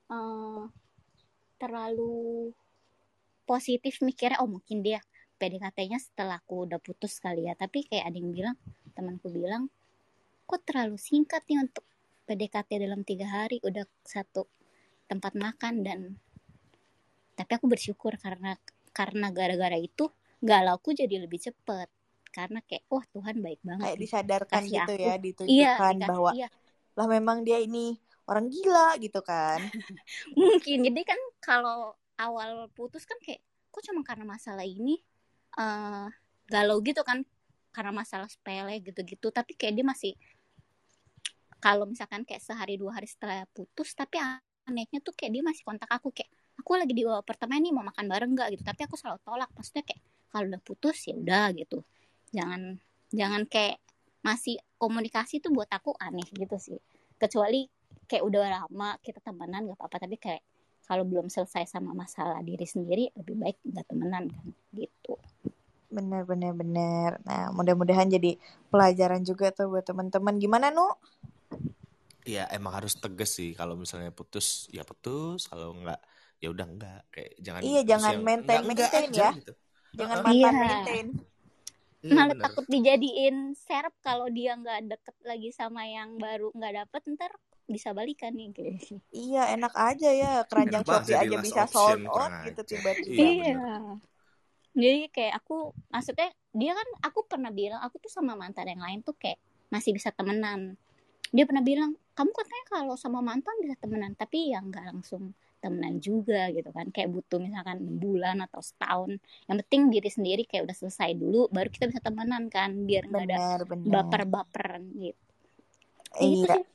[0.08, 0.64] uh,
[1.60, 2.56] terlalu
[3.44, 5.04] positif mikirnya, oh mungkin dia
[5.40, 8.56] PDKT-nya setelah aku udah putus kali ya tapi kayak ada yang bilang
[8.92, 9.72] temanku bilang
[10.50, 11.86] kok terlalu singkat nih untuk
[12.26, 13.62] PDKT dalam tiga hari.
[13.62, 14.50] Udah satu
[15.06, 16.18] tempat makan dan
[17.38, 18.58] tapi aku bersyukur karena
[18.90, 20.10] karena gara-gara itu
[20.42, 21.86] galauku jadi lebih cepet.
[22.34, 25.06] Karena kayak wah Tuhan baik banget kayak disadarkan gitu aku.
[25.06, 26.50] ya ditunjukkan iya, bahwa iya.
[26.98, 29.62] lah memang dia ini orang gila gitu kan.
[30.40, 30.82] Mungkin.
[30.82, 34.98] Jadi kan kalau awal putus kan kayak kok cuma karena masalah ini
[35.62, 36.10] uh,
[36.50, 37.22] galau gitu kan.
[37.70, 39.30] Karena masalah sepele gitu-gitu.
[39.30, 40.14] Tapi kayak dia masih
[41.60, 44.20] kalau misalkan kayak sehari dua hari setelah putus tapi
[44.68, 48.06] anehnya tuh kayak dia masih kontak aku kayak aku lagi di apartemen nih mau makan
[48.08, 50.02] bareng nggak gitu tapi aku selalu tolak maksudnya kayak
[50.32, 51.84] kalau udah putus ya udah gitu
[52.32, 52.80] jangan
[53.12, 53.78] jangan kayak
[54.24, 56.80] masih komunikasi tuh buat aku aneh gitu sih
[57.20, 57.68] kecuali
[58.08, 60.44] kayak udah lama kita temenan gak apa-apa tapi kayak
[60.90, 65.16] kalau belum selesai sama masalah diri sendiri lebih baik nggak temenan kan gitu
[65.90, 67.18] Bener bener bener.
[67.26, 68.38] Nah, mudah-mudahan jadi
[68.70, 70.38] pelajaran juga tuh buat teman-teman.
[70.38, 70.86] Gimana, Nu?
[72.24, 76.00] Ya emang harus tegas sih kalau misalnya putus ya putus kalau enggak
[76.40, 79.32] ya udah enggak kayak jangan Iya, jangan yang maintain enggak enggak maintain aja ya.
[79.40, 79.54] gitu
[79.90, 80.26] Jangan Heeh.
[80.26, 80.60] mantan Iya.
[80.60, 81.08] maintain.
[82.00, 86.74] iya malah bener takut dijadiin serep kalau dia nggak deket lagi sama yang baru nggak
[86.80, 87.32] dapet ntar
[87.68, 90.32] bisa balikan nih guys Iya, enak aja ya.
[90.48, 93.20] Keranjang Shopee aja bisa sold out kurang gitu ajar tiba-tiba.
[93.20, 93.84] iya iya bener
[94.72, 99.04] jadi kayak aku maksudnya dia kan aku pernah bilang aku tuh sama mantan yang lain
[99.04, 99.36] tuh kayak
[99.68, 100.80] masih bisa temenan
[101.30, 105.32] dia pernah bilang kamu katanya kalau sama mantan bisa temenan tapi ya nggak langsung
[105.64, 109.16] temenan juga gitu kan kayak butuh misalkan bulan atau setahun
[109.48, 113.24] yang penting diri sendiri kayak udah selesai dulu baru kita bisa temenan kan biar nggak
[113.24, 113.40] ada
[113.88, 115.24] baper-baperan gitu
[116.20, 116.60] gitu Iya.
[116.60, 116.66] sih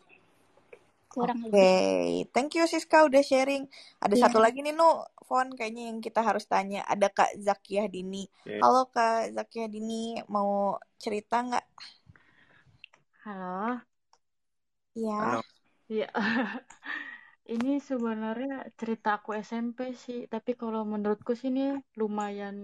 [1.12, 1.68] kurang Oke, lebih
[2.34, 3.68] thank you Siska udah sharing.
[4.02, 4.24] Ada Iya.
[4.26, 6.82] satu lagi nih Nu, Fon kayaknya yang kita harus tanya.
[6.88, 8.26] Ada Kak Zakiah Dini.
[8.48, 8.58] Oke.
[8.58, 11.64] Halo Kak Zakiah Dini, mau cerita nggak?
[13.24, 13.80] Halo,
[14.96, 15.14] Iya.
[15.18, 15.42] Halo.
[15.98, 16.06] ya
[17.54, 21.62] ini sebenarnya cerita aku SMP sih, tapi kalau menurutku sih ini
[22.00, 22.56] lumayan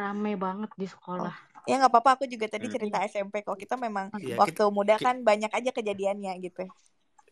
[0.00, 0.86] rame banget di
[1.20, 1.34] Oh, sekolah.
[1.68, 2.10] ya nggak apa-apa.
[2.16, 2.74] Aku juga tadi Hmm.
[2.74, 3.56] cerita Iya, SMP kok.
[3.62, 6.60] Kita memang iya waktu kita muda kan banyak aja kejadiannya gitu.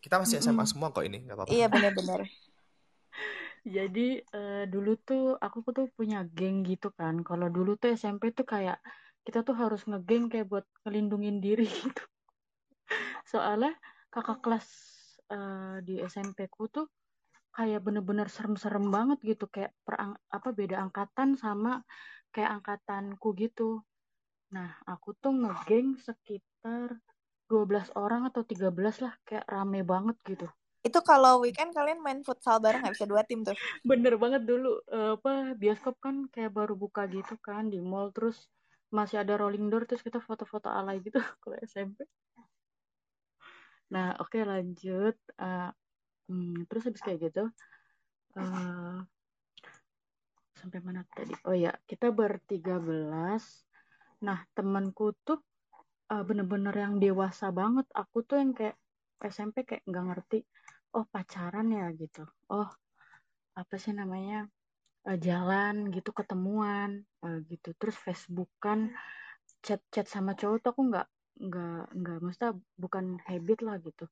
[0.03, 0.69] kita masih SMA Mm-mm.
[0.71, 2.21] semua kok ini nggak apa-apa Iya bener-bener.
[3.75, 4.07] Jadi
[4.37, 7.15] eh, dulu tuh aku tuh punya geng gitu kan.
[7.27, 8.77] Kalau dulu tuh SMP tuh kayak
[9.25, 12.01] kita tuh harus ngegeng kayak buat ngelindungin diri gitu.
[13.27, 13.75] Soalnya
[14.07, 14.67] kakak kelas
[15.29, 16.87] eh, di SMP ku tuh
[17.51, 21.81] kayak bener-bener serem-serem banget gitu kayak perang apa beda angkatan sama
[22.31, 23.81] kayak angkatanku gitu.
[24.53, 27.01] Nah, aku tuh ngegeng sekitar
[27.47, 30.47] 12 orang atau 13 lah kayak rame banget gitu.
[30.83, 33.55] Itu kalau weekend kalian main futsal bareng nggak bisa dua tim tuh?
[33.89, 38.47] Bener banget dulu eh, apa bioskop kan kayak baru buka gitu kan di mall terus
[38.93, 42.07] masih ada rolling door terus kita foto-foto alay gitu kalau SMP.
[43.93, 45.15] Nah, oke lanjut.
[45.39, 45.69] Eh,
[46.27, 47.43] hmm, terus habis kayak gitu
[48.37, 48.99] eh
[50.57, 51.33] sampai mana tadi?
[51.45, 53.65] Oh ya, kita bertiga belas.
[54.25, 55.39] Nah, temanku tuh
[56.09, 57.85] eh, bener-bener yang dewasa banget.
[57.93, 58.77] Aku tuh yang kayak
[59.21, 60.39] SMP kayak nggak ngerti.
[60.97, 62.25] Oh, pacaran ya gitu.
[62.49, 62.69] Oh,
[63.53, 64.49] apa sih namanya?
[65.07, 67.73] Eh, jalan gitu, ketemuan eh, gitu.
[67.77, 68.91] Terus Facebookan,
[69.61, 71.07] chat-chat sama cowok tuh aku nggak
[71.37, 74.05] nggak nggak maksudnya bukan habit lah gitu.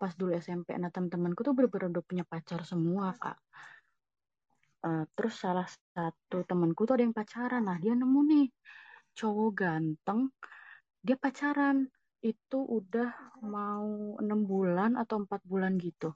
[0.00, 3.38] Pas dulu SMP, nah teman-temanku tuh bener-bener udah punya pacar semua, Kak.
[4.82, 7.62] Eh, terus salah satu temanku tuh ada yang pacaran.
[7.62, 8.46] Nah, dia nemu nih
[9.14, 10.20] cowok ganteng,
[10.98, 11.86] dia pacaran.
[12.22, 16.14] Itu udah mau enam bulan atau empat bulan gitu.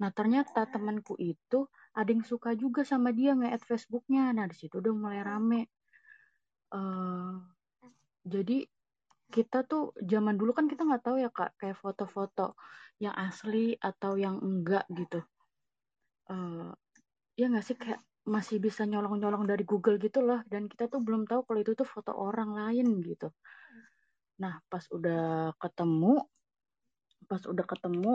[0.00, 4.32] Nah, ternyata temanku itu ada yang suka juga sama dia nge-add Facebooknya.
[4.32, 5.68] Nah, di situ udah mulai rame.
[6.72, 7.32] Eh,
[8.24, 8.64] jadi
[9.34, 9.82] kita tuh
[10.12, 12.54] zaman dulu kan kita nggak tahu ya kak kayak foto-foto
[13.02, 15.18] yang asli atau yang enggak gitu.
[16.30, 16.70] Eh,
[17.38, 21.28] ya nggak sih kayak masih bisa nyolong-nyolong dari Google gitu loh dan kita tuh belum
[21.28, 23.28] tahu kalau itu tuh foto orang lain gitu.
[24.42, 26.24] Nah, pas udah ketemu,
[27.28, 28.12] pas udah ketemu,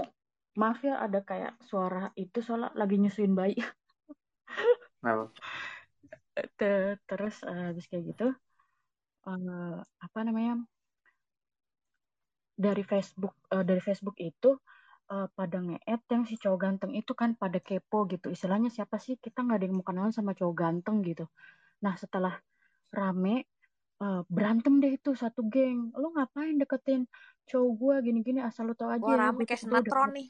[0.59, 3.55] maaf ya ada kayak suara itu soalnya lagi nyusuin bayi.
[7.09, 8.25] Terus eh, habis kayak gitu,
[9.27, 10.65] eh, apa namanya?
[12.59, 14.59] Dari Facebook, eh, dari Facebook itu
[15.09, 18.27] eh, pada nge-add yang si cowok ganteng itu kan pada kepo gitu.
[18.27, 19.15] Istilahnya siapa sih?
[19.15, 21.25] Kita nggak ada yang mau kenalan sama cowok ganteng gitu.
[21.79, 22.35] Nah, setelah
[22.91, 23.47] rame
[24.03, 25.95] eh, berantem deh itu satu geng.
[25.95, 27.07] Lu ngapain deketin
[27.49, 30.27] cowok gua gini-gini asal lu tau aja Wah ya, rame gue kayak sinetron nih.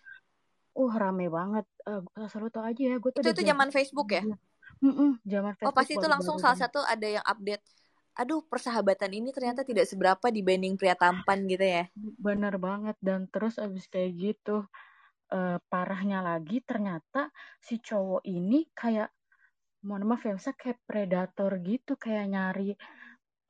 [0.77, 1.65] Uh, rame banget.
[1.83, 4.23] Eh, asal lu tau aja ya, gue tuh Itu itu zaman Facebook ya?
[4.23, 4.37] dia.
[4.79, 7.63] Mm-mm, zaman Oh Facebook pasti itu langsung salah satu ada yang update.
[8.19, 11.83] Aduh persahabatan ini ternyata tidak seberapa dibanding pria tampan gitu ya.
[11.95, 12.99] Bener banget.
[12.99, 14.67] Dan terus abis kayak gitu,
[15.31, 17.31] eh, parahnya lagi ternyata
[17.63, 19.09] si cowok ini kayak,
[19.87, 22.71] mohon maaf ya, misalnya kayak predator gitu, kayak nyari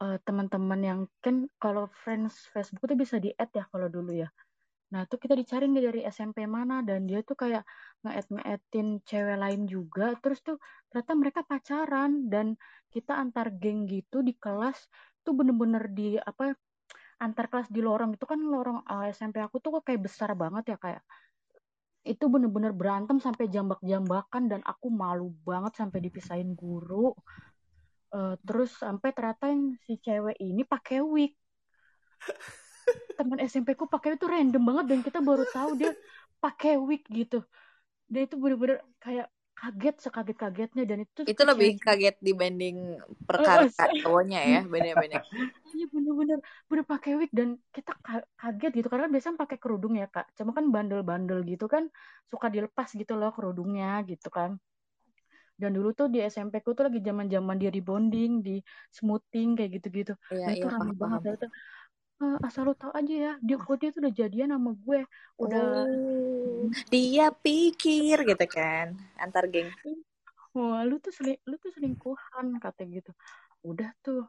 [0.03, 4.29] eh, teman-teman yang kan kalau friends Facebook tuh bisa di-add ya kalau dulu ya.
[4.89, 7.61] Nah, itu kita dicari nih dari SMP mana dan dia tuh kayak
[8.01, 10.17] nge-add nge-addin cewek lain juga.
[10.17, 10.57] Terus tuh
[10.89, 12.57] ternyata mereka pacaran dan
[12.89, 14.89] kita antar geng gitu di kelas
[15.21, 16.57] tuh bener-bener di apa
[17.21, 18.17] antar kelas di lorong.
[18.17, 21.03] Itu kan lorong uh, eh, SMP aku tuh kayak besar banget ya kayak
[22.01, 27.13] itu bener-bener berantem sampai jambak-jambakan dan aku malu banget sampai dipisahin guru.
[28.09, 31.37] Uh, terus sampai ternyata yang si cewek ini pakai wig
[33.17, 35.91] teman SMP ku pakai itu random banget dan kita baru tahu dia
[36.43, 37.43] pakai wig gitu.
[38.11, 39.27] Dia itu bener-bener kayak
[39.59, 42.95] kaget sekaget-kagetnya dan itu itu lebih kaget dibanding
[43.27, 43.67] perkara
[44.01, 45.21] cowoknya ya bener-bener
[45.75, 46.37] iya bener-bener
[46.69, 47.91] bener pakai wig dan kita
[48.39, 48.87] kaget gitu.
[48.87, 50.25] Karena biasanya pakai kerudung ya kak.
[50.37, 51.83] Cuma kan bandel-bandel gitu kan
[52.31, 54.57] suka dilepas gitu loh kerudungnya gitu kan.
[55.59, 58.63] Dan dulu tuh di SMP ku tuh lagi zaman-zaman dia di bonding, di
[58.95, 60.13] smoothing kayak gitu-gitu.
[60.31, 61.19] Iya, nah, itu iya, rame banget.
[61.35, 61.47] Itu
[62.19, 64.99] uh, asal lo tau aja ya dia kok dia tuh udah jadian sama gue.
[65.39, 69.71] Udah oh, dia pikir gitu kan antar geng.
[70.55, 73.11] Wah lu tuh seling lu tuh selingkuhan kata gitu.
[73.63, 74.27] Udah tuh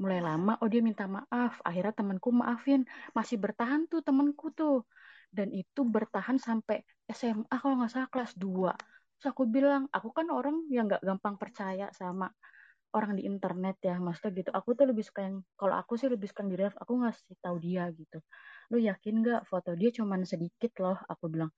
[0.00, 1.60] mulai lama oh dia minta maaf.
[1.64, 2.84] Akhirnya temanku maafin.
[3.16, 4.84] Masih bertahan tuh temanku tuh.
[5.30, 8.74] Dan itu bertahan sampai SMA kalau nggak salah kelas 2
[9.20, 12.32] terus aku bilang aku kan orang yang nggak gampang percaya sama
[12.90, 14.50] orang di internet ya maksudnya gitu.
[14.50, 17.56] Aku tuh lebih suka yang kalau aku sih lebih suka di ref aku ngasih tahu
[17.62, 18.18] dia gitu.
[18.74, 20.98] Lu yakin nggak foto dia cuman sedikit loh?
[21.06, 21.54] Aku bilang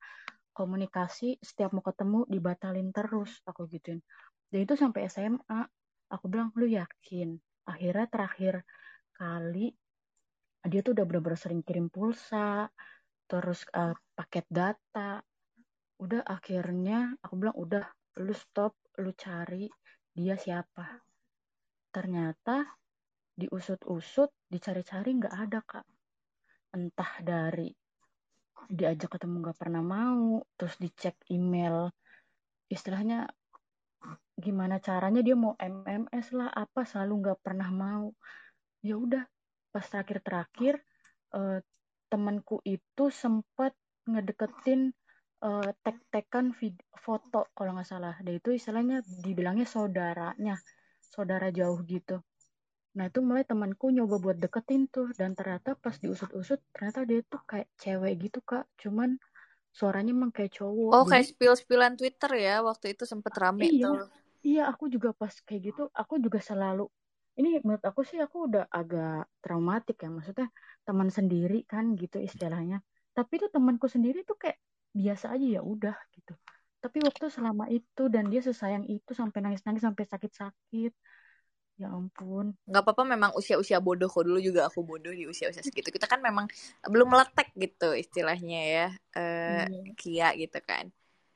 [0.53, 4.01] komunikasi setiap mau ketemu dibatalin terus aku gituin.
[4.53, 5.61] Dan itu sampai SMA
[6.13, 7.33] aku bilang lu yakin?
[7.65, 8.61] Akhirnya terakhir
[9.17, 9.73] kali
[10.63, 12.69] dia tuh udah bener-bener sering kirim pulsa
[13.25, 15.25] terus uh, paket data.
[15.97, 17.85] Udah akhirnya aku bilang udah
[18.21, 19.65] lu stop lu cari
[20.13, 21.01] dia siapa
[21.93, 22.65] ternyata
[23.37, 25.85] diusut-usut dicari-cari nggak ada kak.
[26.73, 27.69] Entah dari
[28.69, 31.93] diajak ketemu nggak pernah mau terus dicek email.
[32.65, 33.29] Istilahnya
[34.33, 38.09] gimana caranya dia mau MMS lah apa selalu nggak pernah mau.
[38.81, 39.23] Ya udah
[39.69, 40.81] pas terakhir-terakhir
[41.37, 41.59] eh,
[42.09, 43.73] temanku itu sempat
[44.09, 44.93] ngedeketin
[45.45, 46.53] eh, tek-tekan
[46.97, 48.17] foto kalau nggak salah.
[48.21, 50.57] Dia itu istilahnya dibilangnya saudaranya
[51.13, 52.17] saudara jauh gitu.
[52.97, 55.13] Nah itu mulai temanku nyoba buat deketin tuh.
[55.13, 58.65] Dan ternyata pas diusut-usut ternyata dia tuh kayak cewek gitu kak.
[58.81, 59.17] Cuman
[59.69, 60.89] suaranya emang kayak cowok.
[60.93, 63.97] Oh Jadi, kayak spill-spillan Twitter ya waktu itu sempet rame iya, tuh.
[64.41, 66.89] Iya aku juga pas kayak gitu aku juga selalu
[67.33, 70.09] ini menurut aku sih aku udah agak traumatik ya.
[70.09, 70.47] Maksudnya
[70.85, 72.81] teman sendiri kan gitu istilahnya.
[73.13, 74.57] Tapi itu temanku sendiri tuh kayak
[74.93, 76.37] biasa aja ya udah gitu
[76.83, 80.91] tapi waktu selama itu dan dia sesayang itu sampai nangis-nangis sampai sakit-sakit
[81.79, 85.89] ya ampun nggak apa-apa memang usia-usia bodoh kok dulu juga aku bodoh di usia-usia segitu
[85.89, 86.45] kita kan memang
[86.85, 89.93] belum meletek gitu istilahnya ya uh, iya.
[89.97, 90.93] Kia gitu kan.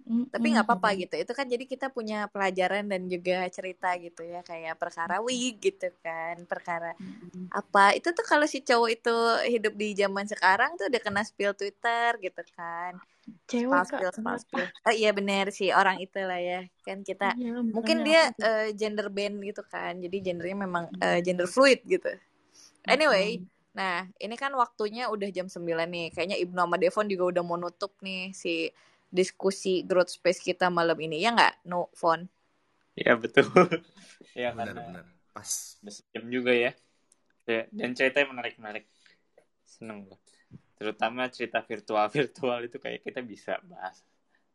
[0.08, 1.20] Tapi nggak apa-apa gitu.
[1.20, 5.92] Itu kan jadi kita punya pelajaran dan juga cerita gitu ya kayak perkara wig gitu
[6.00, 7.52] kan, perkara mm-hmm.
[7.52, 7.92] apa.
[7.92, 9.16] Itu tuh kalau si cowok itu
[9.52, 12.96] hidup di zaman sekarang tuh udah kena spill Twitter gitu kan.
[13.48, 13.88] Cewek
[14.40, 14.68] spill.
[14.88, 16.62] Oh iya bener sih orang itu lah ya.
[16.84, 20.00] Kan kita iya, mungkin dia uh, gender band gitu kan.
[20.00, 22.12] Jadi gendernya memang uh, gender fluid gitu.
[22.88, 23.56] Anyway, mm-hmm.
[23.78, 26.10] Nah, ini kan waktunya udah jam 9 nih.
[26.10, 28.74] Kayaknya Ibnu sama Devon juga udah mau nutup nih si
[29.08, 32.28] diskusi growth space kita malam ini ya nggak no phone
[32.98, 33.48] ya betul
[34.36, 35.80] ya benar benar pas
[36.12, 36.72] jam juga ya
[37.48, 38.86] ya dan ceritanya menarik menarik
[39.64, 40.20] seneng loh
[40.78, 44.06] terutama cerita virtual virtual itu kayak kita bisa bahas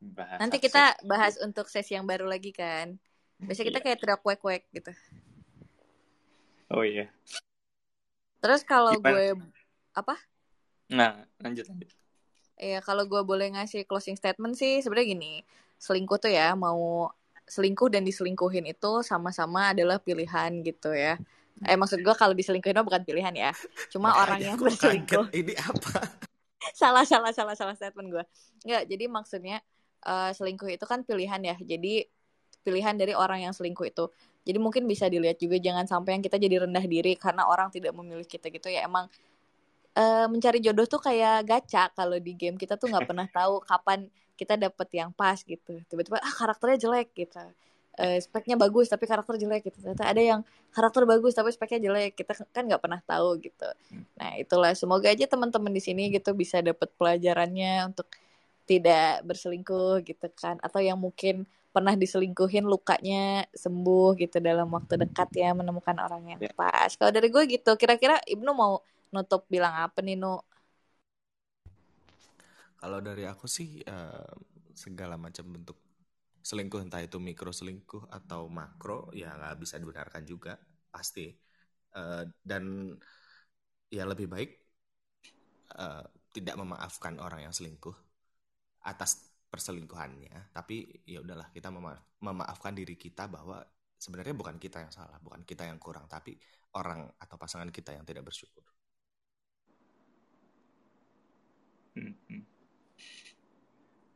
[0.02, 2.98] bahas nanti kita bahas untuk sesi yang baru lagi kan.
[3.42, 3.86] Biasanya kita iya.
[3.86, 4.92] kayak teriak kuek kuek gitu.
[6.70, 7.10] Oh iya.
[8.42, 9.38] Terus kalau gue
[9.94, 10.14] apa?
[10.90, 11.90] Nah lanjut lanjut.
[12.58, 15.32] Ya kalau gue boleh ngasih closing statement sih sebenarnya gini.
[15.78, 17.10] Selingkuh tuh ya mau
[17.46, 21.18] selingkuh dan diselingkuhin itu sama-sama adalah pilihan gitu ya
[21.62, 23.52] eh maksud gue kalau diselingkuhin itu bukan pilihan ya.
[23.92, 26.00] Cuma Makanya orang yang berselingkuh ini apa?
[26.78, 28.24] Salah salah salah salah statement gue
[28.62, 29.58] nggak jadi maksudnya
[30.06, 31.58] uh, selingkuh itu kan pilihan ya.
[31.58, 32.06] Jadi
[32.62, 34.06] pilihan dari orang yang selingkuh itu.
[34.46, 37.94] Jadi mungkin bisa dilihat juga jangan sampai yang kita jadi rendah diri karena orang tidak
[37.94, 38.86] memilih kita gitu ya.
[38.86, 39.10] Emang
[39.98, 41.90] uh, mencari jodoh tuh kayak gacha.
[41.94, 44.06] Kalau di game kita tuh nggak pernah tahu kapan
[44.38, 45.82] kita dapet yang pas gitu.
[45.90, 47.42] Tiba-tiba ah karakternya jelek gitu
[47.98, 49.78] uh, speknya bagus tapi karakter jelek gitu.
[49.82, 50.40] Ternyata ada yang
[50.72, 52.16] karakter bagus tapi speknya jelek.
[52.16, 53.68] Kita kan nggak pernah tahu gitu.
[54.16, 54.72] Nah itulah.
[54.72, 58.08] Semoga aja teman-teman di sini gitu bisa dapet pelajarannya untuk
[58.64, 60.56] tidak berselingkuh gitu kan.
[60.64, 66.40] Atau yang mungkin pernah diselingkuhin lukanya sembuh gitu dalam waktu dekat ya menemukan orang yang
[66.40, 66.52] ya.
[66.52, 66.92] pas.
[66.92, 70.40] Kalau dari gue gitu kira-kira Ibnu mau nutup bilang apa nih Nu?
[72.76, 74.34] Kalau dari aku sih uh,
[74.74, 75.78] segala macam bentuk
[76.48, 80.52] selingkuh entah itu mikro selingkuh atau makro ya nggak bisa dibenarkan juga
[80.94, 81.30] pasti
[81.96, 82.64] uh, dan
[83.90, 84.50] ya lebih baik
[85.78, 87.94] eh, tidak memaafkan orang yang selingkuh
[88.84, 93.60] atas perselingkuhannya tapi ya udahlah kita mema- memaafkan diri kita bahwa
[94.00, 96.36] sebenarnya bukan kita yang salah bukan kita yang kurang tapi
[96.80, 98.64] orang atau pasangan kita yang tidak bersyukur
[101.96, 102.42] Hmm, hmm.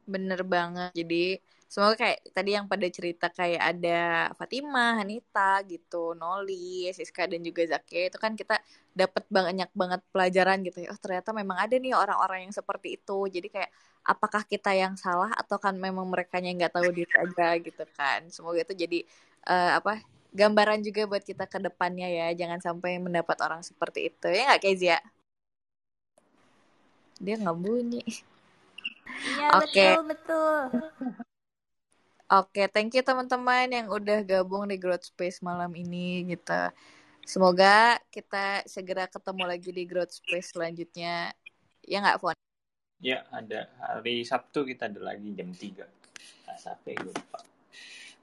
[0.07, 0.91] Bener banget.
[0.95, 1.39] Jadi
[1.73, 3.99] semoga kayak tadi yang pada cerita kayak ada
[4.39, 8.55] Fatima, Hanita gitu, Noli, Siska dan juga Zakia itu kan kita
[8.95, 10.89] dapat banyak banget pelajaran gitu ya.
[10.95, 13.19] Oh ternyata memang ada nih orang-orang yang seperti itu.
[13.29, 13.71] Jadi kayak
[14.07, 18.21] apakah kita yang salah atau kan memang mereka yang nggak tahu diri aja gitu kan.
[18.31, 18.99] Semoga itu jadi
[19.51, 20.01] eh, apa
[20.37, 22.27] gambaran juga buat kita ke depannya ya.
[22.41, 24.27] Jangan sampai mendapat orang seperti itu.
[24.31, 24.99] Ya nggak Kezia?
[27.25, 28.03] Dia nggak bunyi.
[29.29, 29.83] Iya Oke.
[29.83, 31.23] betul betul.
[32.27, 36.59] Oke, thank you teman-teman yang udah gabung di Growth Space malam ini gitu.
[37.23, 41.31] Semoga kita segera ketemu lagi di Growth Space selanjutnya.
[41.87, 42.35] Ya nggak, Fon?
[42.99, 45.87] Ya, ada hari Sabtu kita ada lagi jam 3.
[46.51, 47.47] Nah, sampai gue lupa.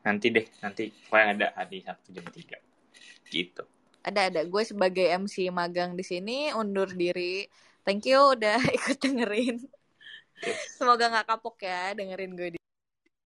[0.03, 2.59] Nanti deh, nanti pokoknya ada hari Sabtu jam 3.
[3.31, 3.63] Gitu.
[4.03, 4.41] Ada ada.
[4.43, 7.47] Gue sebagai MC magang di sini undur diri.
[7.87, 9.63] Thank you udah ikut dengerin.
[10.43, 10.75] Yes.
[10.75, 12.62] Semoga nggak kapok ya dengerin gue di